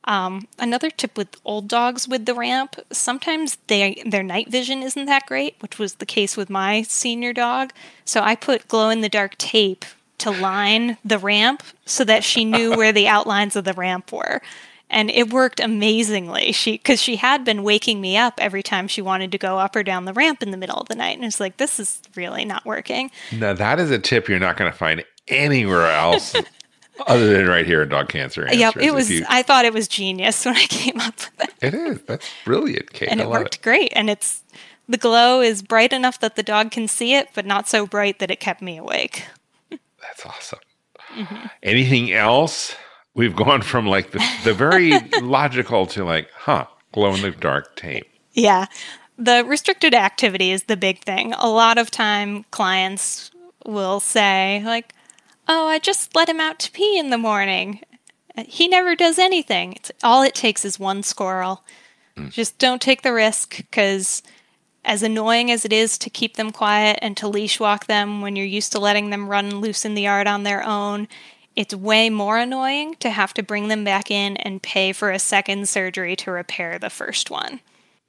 Um, 0.05 0.49
another 0.59 0.91
tip 0.91 1.17
with 1.17 1.37
old 1.45 1.69
dogs 1.69 2.09
with 2.09 2.27
the 2.27 2.35
ramp, 2.35 2.77
sometimes 2.91 3.59
they 3.69 4.03
their 4.05 4.25
night 4.25 4.51
vision 4.51 4.83
isn't 4.83 5.07
that 5.07 5.27
great, 5.27 5.57
which 5.61 5.79
was 5.79 5.95
the 5.95 6.07
case 6.07 6.37
with 6.37 6.51
my 6.51 6.83
senior 6.83 7.33
dog. 7.33 7.73
So 8.05 8.21
I 8.21 8.35
put 8.35 8.69
glow 8.69 8.89
in 8.91 9.01
the 9.01 9.09
dark 9.09 9.39
tape 9.39 9.85
to 10.19 10.31
line 10.31 10.99
the 11.05 11.19
ramp 11.19 11.63
so 11.85 12.05
that 12.05 12.25
she 12.25 12.45
knew 12.45 12.71
where 12.77 12.93
the 12.93 13.09
outlines 13.09 13.55
of 13.55 13.65
the 13.65 13.73
ramp 13.75 14.13
were. 14.13 14.43
And 14.91 15.11
it 15.11 15.33
worked 15.33 15.59
amazingly. 15.59 16.53
She 16.53 16.79
cuz 16.79 17.01
she 17.01 17.17
had 17.17 17.45
been 17.45 17.63
waking 17.63 18.01
me 18.01 18.17
up 18.17 18.35
every 18.39 18.63
time 18.63 18.89
she 18.89 19.01
wanted 19.01 19.31
to 19.33 19.39
go 19.39 19.59
up 19.59 19.77
or 19.77 19.85
down 19.85 20.05
the 20.05 20.13
ramp 20.13 20.43
in 20.43 20.51
the 20.51 20.57
middle 20.57 20.79
of 20.79 20.89
the 20.89 20.97
night 20.97 21.17
and 21.17 21.25
it's 21.25 21.39
like 21.39 21.59
this 21.59 21.79
is 21.79 22.03
really 22.17 22.45
not 22.45 22.67
working. 22.67 23.13
Now, 23.31 23.53
that 23.53 23.79
is 23.79 23.93
a 23.93 24.01
tip 24.01 24.29
you're 24.29 24.41
not 24.41 24.57
going 24.57 24.71
to 24.71 24.77
find 24.77 25.05
anywhere 25.29 25.91
else 25.93 26.35
other 27.07 27.33
than 27.33 27.47
right 27.49 27.67
here 27.67 27.83
in 27.83 27.89
Dog 27.89 28.09
Cancer 28.09 28.43
Answers. 28.45 28.61
Yep, 28.61 28.77
it 28.79 28.95
was 28.95 29.11
you- 29.11 29.25
I 29.29 29.43
thought 29.43 29.65
it 29.65 29.73
was 29.73 29.89
genius 29.89 30.45
when 30.45 30.57
I 30.57 30.65
came 30.69 31.01
up 31.01 31.15
with 31.17 31.41
it. 31.41 31.55
it 31.61 31.75
is. 31.75 32.01
That's 32.03 32.29
brilliant, 32.45 32.93
Kate. 32.93 33.09
and 33.11 33.21
it 33.21 33.29
worked 33.29 33.63
great 33.63 33.93
and 33.97 34.09
it's 34.11 34.43
the 34.89 34.99
glow 34.99 35.41
is 35.41 35.63
bright 35.63 35.93
enough 35.93 36.19
that 36.21 36.37
the 36.37 36.43
dog 36.43 36.71
can 36.71 36.89
see 36.89 37.15
it 37.15 37.29
but 37.35 37.47
not 37.47 37.69
so 37.69 37.87
bright 37.87 38.19
that 38.19 38.31
it 38.31 38.41
kept 38.41 38.61
me 38.61 38.77
awake 38.77 39.25
That's 39.71 40.27
awesome. 40.27 40.59
Mm-hmm. 41.15 41.47
Anything 41.63 42.13
else? 42.13 42.75
We've 43.15 43.37
gone 43.37 43.63
from 43.63 43.87
like 43.87 44.11
the, 44.13 44.25
the 44.45 44.55
very 44.55 44.99
logical 45.21 45.87
to 45.89 46.05
like, 46.05 46.29
huh, 46.35 46.67
glow 46.93 47.15
in 47.15 47.23
the 47.23 47.31
dark 47.31 47.77
tape. 47.77 48.07
yeah 48.33 48.67
the 49.19 49.45
restricted 49.47 49.95
activity 49.95 50.51
is 50.51 50.65
the 50.65 50.77
big 50.77 50.99
thing 51.05 51.33
a 51.35 51.49
lot 51.49 51.77
of 51.79 51.91
time 51.91 52.45
clients 52.51 53.31
will 53.67 54.01
say 54.01 54.63
like 54.65 54.95
oh 55.49 55.67
i 55.67 55.79
just 55.79 56.15
let 56.15 56.29
him 56.29 56.41
out 56.41 56.59
to 56.59 56.71
pee 56.73 56.99
in 56.99 57.11
the 57.11 57.19
morning. 57.19 57.81
Uh, 58.37 58.45
he 58.47 58.69
never 58.69 58.97
does 58.97 59.19
anything. 59.19 59.75
It's, 59.75 59.93
all 60.03 60.23
it 60.23 60.35
takes 60.35 60.65
is 60.65 60.79
one 60.79 61.03
squirrel. 61.03 61.65
Hmm. 62.17 62.29
Just 62.29 62.59
don't 62.59 62.81
take 62.81 63.03
the 63.03 63.13
risk 63.13 63.57
because 63.57 64.23
as 64.85 65.03
annoying 65.03 65.51
as 65.51 65.65
it 65.65 65.73
is 65.73 65.97
to 65.99 66.11
keep 66.11 66.37
them 66.37 66.51
quiet 66.51 66.99
and 67.03 67.17
to 67.17 67.29
leash 67.29 67.61
walk 67.61 67.87
them 67.87 68.21
when 68.21 68.35
you're 68.37 68.47
used 68.47 68.73
to 68.73 68.81
letting 68.81 69.11
them 69.11 69.29
run 69.29 69.61
loose 69.61 69.85
in 69.85 69.95
the 69.95 70.03
yard 70.03 70.27
on 70.27 70.43
their 70.43 70.63
own, 70.65 71.09
it's 71.55 71.75
way 71.75 72.11
more 72.11 72.39
annoying 72.39 72.97
to 72.97 73.11
have 73.11 73.35
to 73.35 73.43
bring 73.43 73.69
them 73.69 73.85
back 73.85 74.11
in 74.11 74.37
and 74.39 74.63
pay 74.63 74.93
for 74.93 75.11
a 75.11 75.19
second 75.19 75.69
surgery 75.69 76.17
to 76.17 76.31
repair 76.31 76.79
the 76.79 76.91
first 76.91 77.31
one. 77.31 77.61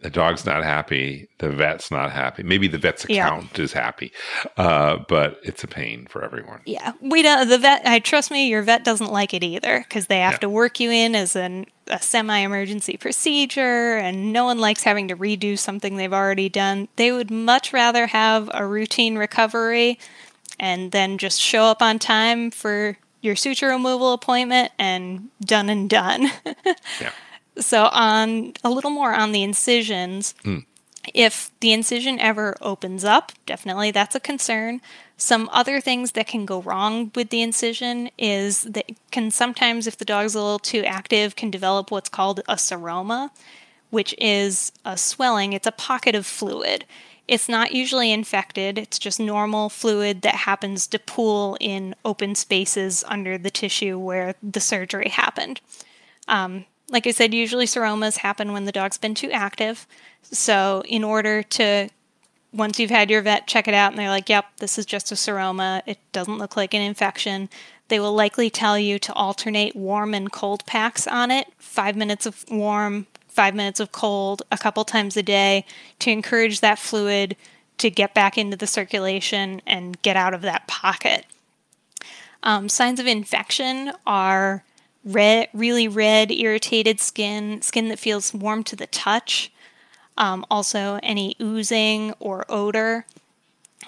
The 0.04 0.10
dog's 0.10 0.46
not 0.46 0.64
happy. 0.64 1.28
The 1.40 1.50
vet's 1.50 1.90
not 1.90 2.12
happy. 2.12 2.44
Maybe 2.44 2.68
the 2.68 2.78
vet's 2.78 3.06
Yeah. 3.10 3.26
account 3.26 3.58
is 3.58 3.74
happy, 3.74 4.12
uh, 4.58 4.98
but 5.08 5.40
it's 5.44 5.64
a 5.64 5.68
pain 5.68 6.06
for 6.10 6.24
everyone. 6.24 6.60
Yeah, 6.66 6.92
we 7.02 7.22
don't. 7.22 7.48
The 7.48 7.58
vet, 7.58 7.82
I 7.86 8.00
trust 8.00 8.30
me, 8.30 8.48
your 8.50 8.62
vet 8.64 8.84
doesn't 8.84 9.12
like 9.12 9.34
it 9.34 9.44
either 9.44 9.80
because 9.80 10.08
they 10.08 10.20
have 10.20 10.34
Yeah. 10.34 10.38
to 10.40 10.50
work 10.50 10.80
you 10.80 10.92
in 10.92 11.16
as 11.16 11.36
an, 11.36 11.66
a 11.88 12.02
semi-emergency 12.02 12.98
procedure, 12.98 13.96
and 13.98 14.32
no 14.34 14.46
one 14.46 14.60
likes 14.60 14.84
having 14.84 15.08
to 15.08 15.16
redo 15.16 15.58
something 15.58 15.96
they've 15.98 16.14
already 16.14 16.50
done. 16.50 16.90
They 16.98 17.12
would 17.12 17.32
much 17.32 17.74
rather 17.74 18.08
have 18.08 18.50
a 18.54 18.66
routine 18.68 19.18
recovery, 19.18 19.98
and 20.60 20.92
then 20.92 21.18
just 21.18 21.42
show 21.42 21.64
up 21.64 21.82
on 21.82 21.98
time 21.98 22.52
for 22.52 22.98
your 23.22 23.36
suture 23.38 23.70
removal 23.70 24.12
appointment 24.14 24.72
and 24.78 25.30
done 25.42 25.70
and 25.70 25.90
done. 25.90 26.30
Yeah. 27.02 27.12
So 27.58 27.90
on 27.92 28.54
a 28.64 28.70
little 28.70 28.90
more 28.90 29.14
on 29.14 29.32
the 29.32 29.44
incisions, 29.44 30.34
if 31.14 31.52
the 31.60 31.74
incision 31.74 32.20
ever 32.20 32.56
opens 32.62 33.04
up, 33.04 33.32
definitely 33.46 33.92
that's 33.92 34.16
a 34.16 34.20
concern. 34.20 34.82
Some 35.18 35.50
other 35.52 35.80
things 35.80 36.14
that 36.14 36.28
can 36.28 36.46
go 36.46 36.62
wrong 36.62 37.12
with 37.14 37.30
the 37.30 37.42
incision 37.42 38.10
is 38.18 38.64
that 38.64 38.90
can 39.12 39.30
sometimes, 39.30 39.86
if 39.86 39.98
the 39.98 40.06
dog's 40.06 40.36
a 40.36 40.42
little 40.42 40.60
too 40.60 40.84
active, 40.84 41.36
can 41.36 41.52
develop 41.52 41.92
what's 41.92 42.10
called 42.10 42.40
a 42.48 42.56
seroma, 42.56 43.30
which 43.90 44.16
is 44.18 44.72
a 44.84 44.98
swelling. 44.98 45.54
It's 45.54 45.68
a 45.68 45.72
pocket 45.72 46.16
of 46.16 46.26
fluid. 46.26 46.86
It's 47.28 47.48
not 47.48 47.72
usually 47.72 48.12
infected. 48.12 48.78
It's 48.78 49.00
just 49.00 49.20
normal 49.20 49.70
fluid 49.70 50.24
that 50.24 50.36
happens 50.36 50.88
to 50.88 51.00
pool 51.00 51.58
in 51.62 51.96
open 52.04 52.36
spaces 52.36 53.04
under 53.08 53.38
the 53.38 53.52
tissue 53.52 53.98
where 53.98 54.36
the 54.42 54.60
surgery 54.60 55.10
happened. 55.10 55.62
Um, 56.28 56.66
like 56.90 57.08
I 57.08 57.12
said, 57.12 57.34
usually 57.34 57.66
seromas 57.66 58.18
happen 58.18 58.54
when 58.54 58.66
the 58.66 58.72
dog's 58.72 58.98
been 58.98 59.16
too 59.16 59.32
active. 59.32 59.88
So, 60.22 60.84
in 60.86 61.04
order 61.04 61.44
to, 61.44 61.90
once 62.52 62.80
you've 62.80 62.90
had 62.90 63.10
your 63.10 63.22
vet 63.22 63.48
check 63.48 63.68
it 63.68 63.74
out 63.74 63.92
and 63.92 64.00
they're 64.00 64.10
like, 64.10 64.30
yep, 64.30 64.46
this 64.58 64.78
is 64.78 64.86
just 64.86 65.12
a 65.12 65.16
seroma, 65.16 65.82
it 65.86 65.98
doesn't 66.12 66.38
look 66.38 66.56
like 66.56 66.74
an 66.74 66.82
infection, 66.82 67.50
they 67.88 68.00
will 68.00 68.14
likely 68.14 68.50
tell 68.50 68.78
you 68.78 68.98
to 69.00 69.14
alternate 69.14 69.76
warm 69.76 70.14
and 70.14 70.32
cold 70.32 70.66
packs 70.66 71.08
on 71.08 71.32
it 71.32 71.48
five 71.58 71.96
minutes 71.96 72.26
of 72.26 72.46
warm, 72.50 73.08
five 73.28 73.56
minutes 73.56 73.80
of 73.80 73.92
cold, 73.92 74.42
a 74.52 74.58
couple 74.58 74.84
times 74.86 75.18
a 75.18 75.24
day 75.24 75.66
to 76.00 76.12
encourage 76.12 76.60
that 76.60 76.80
fluid 76.80 77.36
to 77.78 77.90
get 77.90 78.14
back 78.14 78.38
into 78.38 78.56
the 78.56 78.68
circulation 78.68 79.62
and 79.66 80.02
get 80.04 80.16
out 80.16 80.34
of 80.34 80.42
that 80.42 80.68
pocket. 80.68 81.26
Um, 82.44 82.70
signs 82.70 83.00
of 83.00 83.08
infection 83.08 83.94
are 84.06 84.64
red, 85.06 85.50
really 85.54 85.88
red, 85.88 86.32
irritated 86.32 87.00
skin, 87.00 87.62
skin 87.62 87.90
that 87.90 88.00
feels 88.00 88.34
warm 88.34 88.64
to 88.66 88.76
the 88.76 88.88
touch. 88.88 89.52
Um, 90.18 90.46
also, 90.50 91.00
any 91.02 91.36
oozing 91.42 92.14
or 92.20 92.46
odor, 92.48 93.06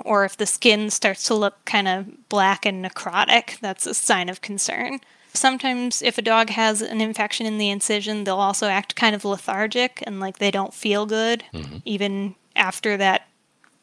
or 0.04 0.26
if 0.26 0.36
the 0.36 0.46
skin 0.46 0.90
starts 0.90 1.24
to 1.28 1.36
look 1.36 1.64
kind 1.66 1.88
of 1.88 2.30
black 2.30 2.66
and 2.66 2.84
necrotic, 2.84 3.60
that's 3.60 3.86
a 3.86 3.94
sign 3.94 4.28
of 4.28 4.42
concern. 4.42 5.00
Sometimes, 5.34 6.02
if 6.02 6.18
a 6.18 6.22
dog 6.24 6.50
has 6.50 6.82
an 6.82 7.02
infection 7.02 7.46
in 7.46 7.58
the 7.58 7.70
incision, 7.70 8.24
they'll 8.24 8.38
also 8.38 8.68
act 8.68 8.96
kind 8.96 9.14
of 9.14 9.26
lethargic 9.26 10.02
and 10.08 10.20
like 10.20 10.40
they 10.40 10.52
don't 10.52 10.74
feel 10.74 11.06
good, 11.06 11.44
even 11.86 12.36
after 12.56 12.98
that 12.98 13.28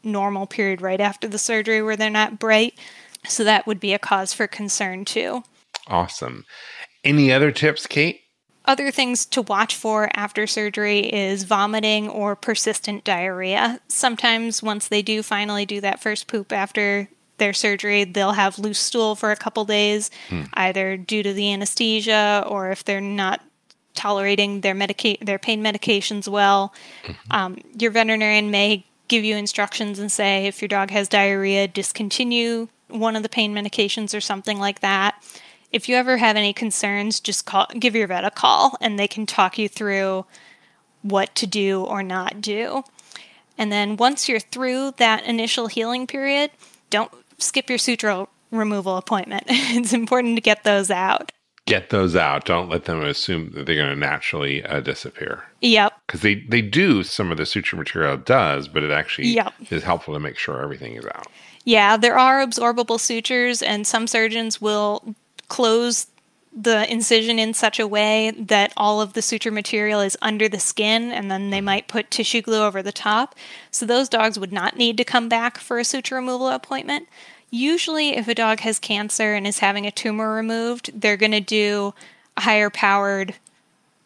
normal 0.03 0.47
period 0.47 0.81
right 0.81 1.01
after 1.01 1.29
the 1.29 1.39
surgery 1.39 1.83
where 1.83 1.97
they're 1.97 2.11
not 2.11 2.39
bright. 2.39 2.75
So, 3.29 3.45
that 3.45 3.67
would 3.67 3.79
be 3.79 3.93
a 3.93 3.99
cause 3.99 4.33
for 4.33 4.47
concern 4.49 5.05
too. 5.05 5.45
Awesome. 5.87 6.45
Any 7.05 7.33
other 7.33 7.51
tips, 7.51 7.87
Kate? 7.87 8.21
Other 8.65 8.93
things 8.93 9.27
to 9.27 9.43
watch 9.43 9.75
for 9.75 10.09
after 10.15 10.47
surgery 10.47 11.01
is 11.01 11.43
vomiting 11.43 12.09
or 12.09 12.37
persistent 12.37 13.03
diarrhea. 13.03 13.81
Sometimes, 13.89 14.63
once 14.63 14.87
they 14.87 15.03
do 15.03 15.23
finally 15.23 15.67
do 15.67 15.81
that 15.81 16.01
first 16.01 16.29
poop 16.29 16.53
after 16.53 17.09
their 17.39 17.53
surgery, 17.53 18.05
they'll 18.05 18.33
have 18.33 18.61
loose 18.61 18.79
stool 18.79 19.17
for 19.17 19.33
a 19.33 19.37
couple 19.37 19.65
days, 19.65 20.13
either 20.55 20.97
due 20.97 21.25
to 21.25 21.33
the 21.33 21.53
anesthesia 21.53 22.45
or 22.47 22.71
if 22.71 22.85
they're 22.85 23.01
not 23.01 23.41
tolerating 23.95 24.61
their 24.61 24.75
medica- 24.75 25.17
their 25.21 25.41
pain 25.41 25.61
medications 25.61 26.29
well. 26.29 26.73
Um, 27.33 27.59
your 27.77 27.91
veterinarian 27.91 28.53
may 28.53 28.87
give 29.09 29.25
you 29.25 29.37
instructions 29.37 29.99
and 29.99 30.11
say 30.11 30.47
if 30.47 30.63
your 30.63 30.69
dog 30.69 30.91
has 30.91 31.09
diarrhea, 31.09 31.67
discontinue 31.67 32.69
one 32.89 33.17
of 33.17 33.25
the 33.25 33.29
pain 33.29 33.53
medications 33.53 34.17
or 34.17 34.21
something 34.21 34.59
like 34.61 34.81
that. 34.81 35.17
If 35.73 35.89
you 35.89 35.97
ever 35.97 36.19
have 36.19 36.37
any 36.37 36.53
concerns, 36.53 37.19
just 37.19 37.47
call 37.47 37.67
give 37.79 37.97
your 37.97 38.07
vet 38.07 38.25
a 38.25 38.31
call 38.31 38.77
and 38.81 38.99
they 38.99 39.09
can 39.09 39.27
talk 39.27 39.59
you 39.59 39.69
through 39.69 40.27
what 41.03 41.35
to 41.37 41.47
do 41.47 41.83
or 41.83 42.03
not 42.03 42.41
do. 42.41 42.85
And 43.59 43.73
then 43.73 43.97
once 43.97 44.29
you're 44.29 44.41
through 44.41 44.93
that 44.99 45.25
initial 45.25 45.67
healing 45.67 46.07
period, 46.07 46.51
don't 46.91 47.11
skip 47.39 47.69
your 47.69 47.79
sutural 47.79 48.29
removal 48.51 48.97
appointment. 48.97 49.45
it's 49.49 49.93
important 49.93 50.37
to 50.37 50.41
get 50.41 50.65
those 50.65 50.91
out. 50.91 51.33
Get 51.65 51.91
those 51.91 52.17
out. 52.17 52.45
Don't 52.45 52.69
let 52.69 52.85
them 52.87 53.03
assume 53.03 53.53
that 53.53 53.67
they're 53.67 53.77
going 53.77 53.89
to 53.89 53.97
naturally 53.97 54.65
uh, 54.65 54.81
disappear. 54.81 55.45
Yep. 55.61 55.93
Because 56.07 56.21
they, 56.21 56.35
they 56.49 56.61
do, 56.61 57.03
some 57.05 57.31
of 57.31 57.39
the 57.39 57.47
suture 57.47 57.77
material 57.77 58.17
does, 58.17 58.67
but 58.67 58.83
it 58.83 58.91
actually 58.91 59.29
Yep. 59.29 59.55
is 59.71 59.85
helpful 59.85 60.13
to 60.13 60.21
make 60.21 60.37
sure 60.39 60.61
everything 60.61 60.97
is 60.97 61.07
out. 61.07 61.29
Yeah, 61.65 61.97
there 61.97 62.19
are 62.19 62.45
absorbable 62.45 62.99
sutures, 62.99 63.63
and 63.63 63.87
some 63.87 64.09
surgeons 64.09 64.61
will 64.61 65.15
close 65.53 66.07
the 66.51 66.91
incision 66.91 67.39
in 67.39 67.53
such 67.53 67.79
a 67.79 67.87
way 67.87 68.31
that 68.31 68.73
all 68.75 69.03
of 69.03 69.13
the 69.13 69.21
suture 69.21 69.51
material 69.51 70.01
is 70.01 70.17
under 70.23 70.49
the 70.49 70.59
skin, 70.59 71.13
and 71.13 71.31
then 71.31 71.51
they 71.51 71.61
might 71.61 71.89
put 71.89 72.11
tissue 72.11 72.41
glue 72.41 72.63
over 72.63 72.83
the 72.83 72.91
top. 72.91 73.35
So 73.71 73.85
those 73.85 74.09
dogs 74.09 74.39
would 74.39 74.51
not 74.51 74.79
need 74.79 74.97
to 74.97 75.05
come 75.05 75.29
back 75.29 75.59
for 75.59 75.79
a 75.79 75.85
suture 75.85 76.15
removal 76.15 76.49
appointment. 76.49 77.07
Usually, 77.51 78.17
if 78.17 78.29
a 78.29 78.35
dog 78.35 78.61
has 78.61 78.79
cancer 78.79 79.35
and 79.35 79.47
is 79.47 79.59
having 79.59 79.87
a 79.87 79.91
tumor 79.91 80.35
removed, 80.35 80.99
they're 80.99 81.19
going 81.19 81.33
to 81.33 81.41
do 81.41 81.93
a 82.35 82.41
higher 82.41 82.71
powered 82.71 83.35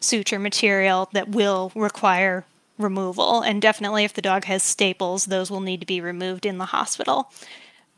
suture 0.00 0.40
material 0.40 1.08
that 1.12 1.28
will 1.28 1.70
require 1.76 2.44
removal. 2.76 3.42
And 3.42 3.62
definitely, 3.62 4.02
if 4.02 4.14
the 4.14 4.20
dog 4.20 4.46
has 4.46 4.64
staples, 4.64 5.26
those 5.26 5.48
will 5.48 5.60
need 5.60 5.78
to 5.78 5.86
be 5.86 6.00
removed 6.00 6.44
in 6.44 6.58
the 6.58 6.66
hospital. 6.66 7.30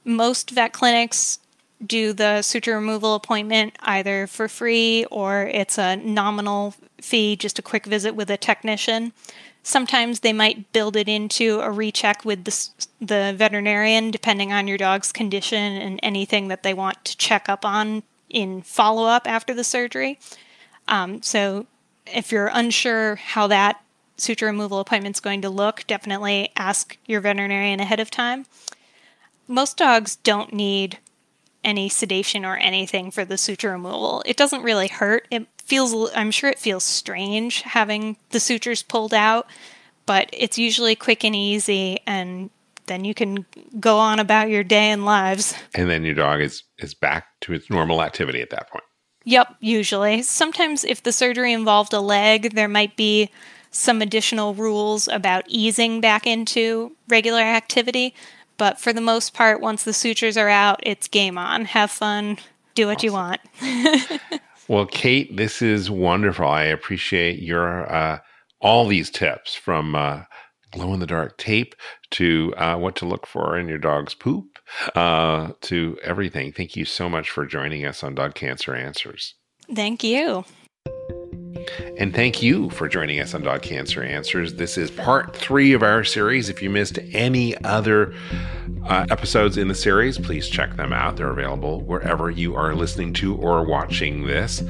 Most 0.04 0.50
vet 0.50 0.74
clinics 0.74 1.38
do 1.84 2.12
the 2.12 2.42
suture 2.42 2.74
removal 2.74 3.14
appointment 3.14 3.76
either 3.80 4.26
for 4.26 4.48
free 4.48 5.04
or 5.10 5.42
it's 5.42 5.78
a 5.78 5.96
nominal 5.96 6.74
fee, 7.00 7.36
just 7.36 7.58
a 7.58 7.62
quick 7.62 7.86
visit 7.86 8.14
with 8.14 8.30
a 8.30 8.36
technician. 8.36 9.12
Sometimes 9.62 10.20
they 10.20 10.32
might 10.32 10.72
build 10.72 10.96
it 10.96 11.08
into 11.08 11.60
a 11.60 11.70
recheck 11.70 12.24
with 12.24 12.44
the, 12.44 12.68
the 13.00 13.34
veterinarian, 13.36 14.10
depending 14.10 14.52
on 14.52 14.66
your 14.66 14.78
dog's 14.78 15.12
condition 15.12 15.58
and 15.58 16.00
anything 16.02 16.48
that 16.48 16.62
they 16.62 16.74
want 16.74 17.04
to 17.04 17.16
check 17.16 17.48
up 17.48 17.64
on 17.64 18.02
in 18.28 18.62
follow 18.62 19.06
up 19.06 19.26
after 19.26 19.54
the 19.54 19.64
surgery. 19.64 20.18
Um, 20.86 21.22
so 21.22 21.66
if 22.06 22.32
you're 22.32 22.50
unsure 22.52 23.16
how 23.16 23.46
that 23.48 23.82
suture 24.16 24.46
removal 24.46 24.80
appointment's 24.80 25.20
going 25.20 25.42
to 25.42 25.50
look, 25.50 25.84
definitely 25.86 26.50
ask 26.56 26.96
your 27.06 27.20
veterinarian 27.20 27.80
ahead 27.80 28.00
of 28.00 28.10
time. 28.10 28.46
Most 29.46 29.76
dogs 29.76 30.16
don't 30.16 30.52
need 30.52 30.98
any 31.64 31.88
sedation 31.88 32.44
or 32.44 32.56
anything 32.56 33.10
for 33.10 33.24
the 33.24 33.38
suture 33.38 33.72
removal. 33.72 34.22
It 34.26 34.36
doesn't 34.36 34.62
really 34.62 34.88
hurt. 34.88 35.26
It 35.30 35.46
feels 35.64 36.10
I'm 36.14 36.30
sure 36.30 36.50
it 36.50 36.58
feels 36.58 36.84
strange 36.84 37.62
having 37.62 38.16
the 38.30 38.40
sutures 38.40 38.82
pulled 38.82 39.12
out, 39.12 39.46
but 40.06 40.30
it's 40.32 40.58
usually 40.58 40.94
quick 40.94 41.24
and 41.24 41.36
easy 41.36 42.00
and 42.06 42.50
then 42.88 43.04
you 43.04 43.14
can 43.14 43.46
go 43.78 43.98
on 43.98 44.18
about 44.18 44.48
your 44.48 44.64
day 44.64 44.90
and 44.90 45.04
lives. 45.04 45.54
And 45.74 45.88
then 45.88 46.04
your 46.04 46.14
dog 46.14 46.40
is, 46.40 46.64
is 46.78 46.94
back 46.94 47.26
to 47.42 47.52
its 47.52 47.70
normal 47.70 48.02
activity 48.02 48.40
at 48.40 48.50
that 48.50 48.70
point. 48.70 48.84
Yep, 49.24 49.56
usually. 49.60 50.22
Sometimes, 50.22 50.84
if 50.84 51.02
the 51.02 51.12
surgery 51.12 51.52
involved 51.52 51.92
a 51.92 52.00
leg, 52.00 52.54
there 52.54 52.66
might 52.66 52.96
be 52.96 53.30
some 53.70 54.00
additional 54.00 54.54
rules 54.54 55.06
about 55.08 55.44
easing 55.48 56.00
back 56.00 56.26
into 56.26 56.96
regular 57.08 57.40
activity. 57.40 58.14
But 58.58 58.78
for 58.78 58.92
the 58.92 59.00
most 59.00 59.32
part, 59.32 59.60
once 59.60 59.84
the 59.84 59.92
sutures 59.92 60.36
are 60.36 60.48
out, 60.48 60.80
it's 60.82 61.08
game 61.08 61.38
on. 61.38 61.64
Have 61.64 61.90
fun, 61.90 62.38
do 62.74 62.86
what 62.86 63.02
you 63.02 63.12
want. 63.12 63.40
Well, 64.68 64.84
Kate, 64.84 65.34
this 65.34 65.62
is 65.62 65.90
wonderful. 65.90 66.46
I 66.46 66.64
appreciate 66.64 67.40
your 67.40 67.90
uh, 67.90 68.18
all 68.60 68.86
these 68.86 69.08
tips 69.08 69.54
from 69.54 69.94
uh, 69.94 70.24
glow 70.72 70.92
in 70.92 71.00
the 71.00 71.06
dark 71.06 71.38
tape 71.38 71.74
to 72.10 72.52
uh, 72.58 72.76
what 72.76 72.94
to 72.96 73.06
look 73.06 73.26
for 73.26 73.58
in 73.58 73.66
your 73.68 73.78
dog's 73.78 74.12
poop 74.12 74.58
uh, 74.94 75.52
to 75.62 75.98
everything. 76.02 76.52
Thank 76.52 76.76
you 76.76 76.84
so 76.84 77.08
much 77.08 77.30
for 77.30 77.46
joining 77.46 77.86
us 77.86 78.04
on 78.04 78.14
Dog 78.14 78.34
Cancer 78.34 78.74
Answers. 78.74 79.34
Thank 79.74 80.04
you. 80.04 80.44
And 81.96 82.14
thank 82.14 82.42
you 82.42 82.70
for 82.70 82.88
joining 82.88 83.20
us 83.20 83.34
on 83.34 83.42
Dog 83.42 83.62
Cancer 83.62 84.02
Answers. 84.02 84.54
This 84.54 84.78
is 84.78 84.90
part 84.90 85.34
three 85.34 85.72
of 85.72 85.82
our 85.82 86.04
series. 86.04 86.48
If 86.48 86.62
you 86.62 86.70
missed 86.70 86.98
any 87.12 87.56
other 87.64 88.14
uh, 88.86 89.06
episodes 89.10 89.56
in 89.56 89.68
the 89.68 89.74
series, 89.74 90.18
please 90.18 90.48
check 90.48 90.76
them 90.76 90.92
out. 90.92 91.16
They're 91.16 91.30
available 91.30 91.82
wherever 91.82 92.30
you 92.30 92.54
are 92.54 92.74
listening 92.74 93.12
to 93.14 93.36
or 93.36 93.64
watching 93.64 94.26
this. 94.26 94.62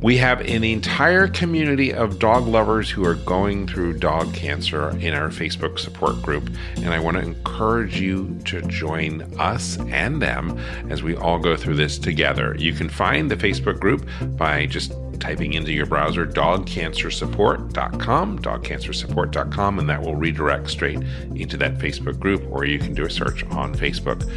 We 0.00 0.16
have 0.18 0.40
an 0.40 0.64
entire 0.64 1.28
community 1.28 1.92
of 1.92 2.18
dog 2.18 2.46
lovers 2.46 2.90
who 2.90 3.04
are 3.04 3.14
going 3.14 3.66
through 3.66 3.98
dog 3.98 4.34
cancer 4.34 4.90
in 4.98 5.14
our 5.14 5.28
Facebook 5.28 5.78
support 5.78 6.20
group. 6.22 6.50
And 6.76 6.88
I 6.88 6.98
want 6.98 7.16
to 7.18 7.22
encourage 7.22 8.00
you 8.00 8.36
to 8.46 8.62
join 8.62 9.22
us 9.38 9.78
and 9.78 10.20
them 10.20 10.58
as 10.90 11.02
we 11.02 11.14
all 11.14 11.38
go 11.38 11.56
through 11.56 11.76
this 11.76 11.98
together. 11.98 12.56
You 12.58 12.72
can 12.72 12.88
find 12.88 13.30
the 13.30 13.36
Facebook 13.36 13.78
group 13.78 14.08
by 14.36 14.66
just 14.66 14.92
typing 15.18 15.54
into 15.54 15.72
your 15.72 15.86
browser 15.86 16.26
dogcancersupport.com, 16.26 18.38
dogcancersupport.com, 18.38 19.78
and 19.78 19.88
that 19.88 20.02
will 20.02 20.16
redirect 20.16 20.70
straight 20.70 20.98
into 21.34 21.56
that 21.56 21.78
Facebook 21.78 22.18
group, 22.18 22.44
or 22.50 22.64
you 22.64 22.78
can 22.78 22.94
do 22.94 23.04
a 23.04 23.10
search 23.10 23.44
on 23.46 23.74
Facebook. 23.74 24.28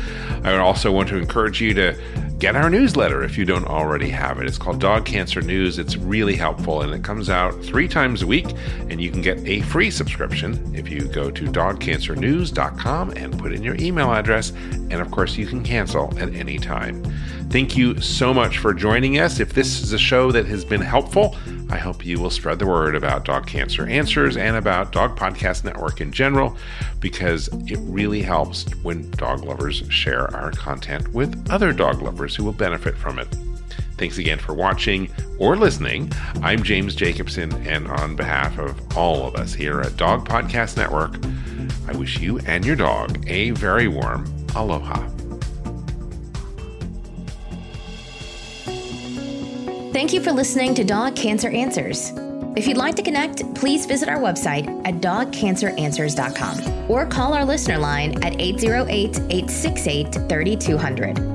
I 0.45 0.57
also 0.57 0.91
want 0.91 1.09
to 1.09 1.17
encourage 1.17 1.61
you 1.61 1.73
to 1.73 1.95
get 2.37 2.55
our 2.55 2.69
newsletter 2.69 3.23
if 3.23 3.37
you 3.37 3.45
don't 3.45 3.65
already 3.65 4.09
have 4.09 4.39
it. 4.39 4.45
It's 4.45 4.57
called 4.57 4.79
Dog 4.79 5.05
Cancer 5.05 5.41
News. 5.41 5.79
It's 5.79 5.95
really 5.95 6.35
helpful, 6.35 6.81
and 6.81 6.93
it 6.93 7.03
comes 7.03 7.29
out 7.29 7.63
three 7.63 7.87
times 7.87 8.21
a 8.21 8.27
week, 8.27 8.47
and 8.89 9.01
you 9.01 9.09
can 9.09 9.21
get 9.21 9.39
a 9.47 9.61
free 9.61 9.89
subscription 9.89 10.75
if 10.75 10.89
you 10.89 11.01
go 11.07 11.31
to 11.31 11.45
dogcancernews.com 11.45 13.11
and 13.11 13.39
put 13.39 13.53
in 13.53 13.63
your 13.63 13.75
email 13.75 14.11
address, 14.11 14.49
and 14.49 14.95
of 14.95 15.11
course, 15.11 15.37
you 15.37 15.47
can 15.47 15.63
cancel 15.63 16.17
at 16.19 16.33
any 16.33 16.57
time. 16.57 17.03
Thank 17.49 17.77
you 17.77 18.01
so 18.01 18.33
much 18.33 18.57
for 18.57 18.73
joining 18.73 19.19
us. 19.19 19.39
If 19.39 19.53
this 19.53 19.81
is 19.81 19.93
a 19.93 19.99
show 19.99 20.31
that 20.31 20.45
has 20.47 20.65
been 20.65 20.81
helpful, 20.81 21.37
I 21.69 21.77
hope 21.77 22.05
you 22.05 22.19
will 22.19 22.29
spread 22.29 22.59
the 22.59 22.67
word 22.67 22.95
about 22.95 23.25
Dog 23.25 23.47
Cancer 23.47 23.87
Answers 23.87 24.37
and 24.37 24.55
about 24.55 24.91
Dog 24.91 25.17
Podcast 25.17 25.63
Network 25.63 25.99
in 25.99 26.11
general, 26.11 26.55
because 26.99 27.49
it 27.67 27.79
really 27.81 28.21
helps 28.21 28.65
when 28.83 29.09
dog 29.11 29.43
lovers 29.43 29.83
share 29.89 30.33
our 30.35 30.51
content 30.51 31.07
with 31.13 31.49
other 31.49 31.73
dog 31.73 32.01
lovers 32.01 32.35
who 32.35 32.43
will 32.43 32.53
benefit 32.53 32.97
from 32.97 33.19
it. 33.19 33.27
Thanks 33.97 34.17
again 34.17 34.39
for 34.39 34.53
watching 34.53 35.09
or 35.39 35.55
listening. 35.55 36.11
I'm 36.41 36.63
James 36.63 36.95
Jacobson, 36.95 37.51
and 37.67 37.87
on 37.87 38.15
behalf 38.15 38.59
of 38.59 38.97
all 38.97 39.25
of 39.25 39.35
us 39.35 39.53
here 39.53 39.81
at 39.81 39.97
Dog 39.97 40.27
Podcast 40.27 40.77
Network, 40.77 41.17
I 41.87 41.97
wish 41.97 42.19
you 42.19 42.39
and 42.39 42.65
your 42.65 42.75
dog 42.75 43.23
a 43.27 43.51
very 43.51 43.87
warm 43.87 44.25
aloha. 44.55 45.14
Thank 49.95 50.11
you 50.11 50.19
for 50.19 50.33
listening 50.33 50.75
to 50.75 50.83
Dog 50.83 51.15
Cancer 51.15 51.49
Answers. 51.49 52.11
If 52.57 52.67
you'd 52.67 52.75
like 52.75 52.95
to 52.95 53.01
connect, 53.01 53.55
please 53.55 53.85
visit 53.85 54.09
our 54.09 54.17
website 54.17 54.67
at 54.85 54.95
dogcanceranswers.com 54.95 56.91
or 56.91 57.05
call 57.05 57.33
our 57.33 57.45
listener 57.45 57.77
line 57.77 58.21
at 58.21 58.41
808 58.41 59.15
868 59.29 60.13
3200. 60.27 61.34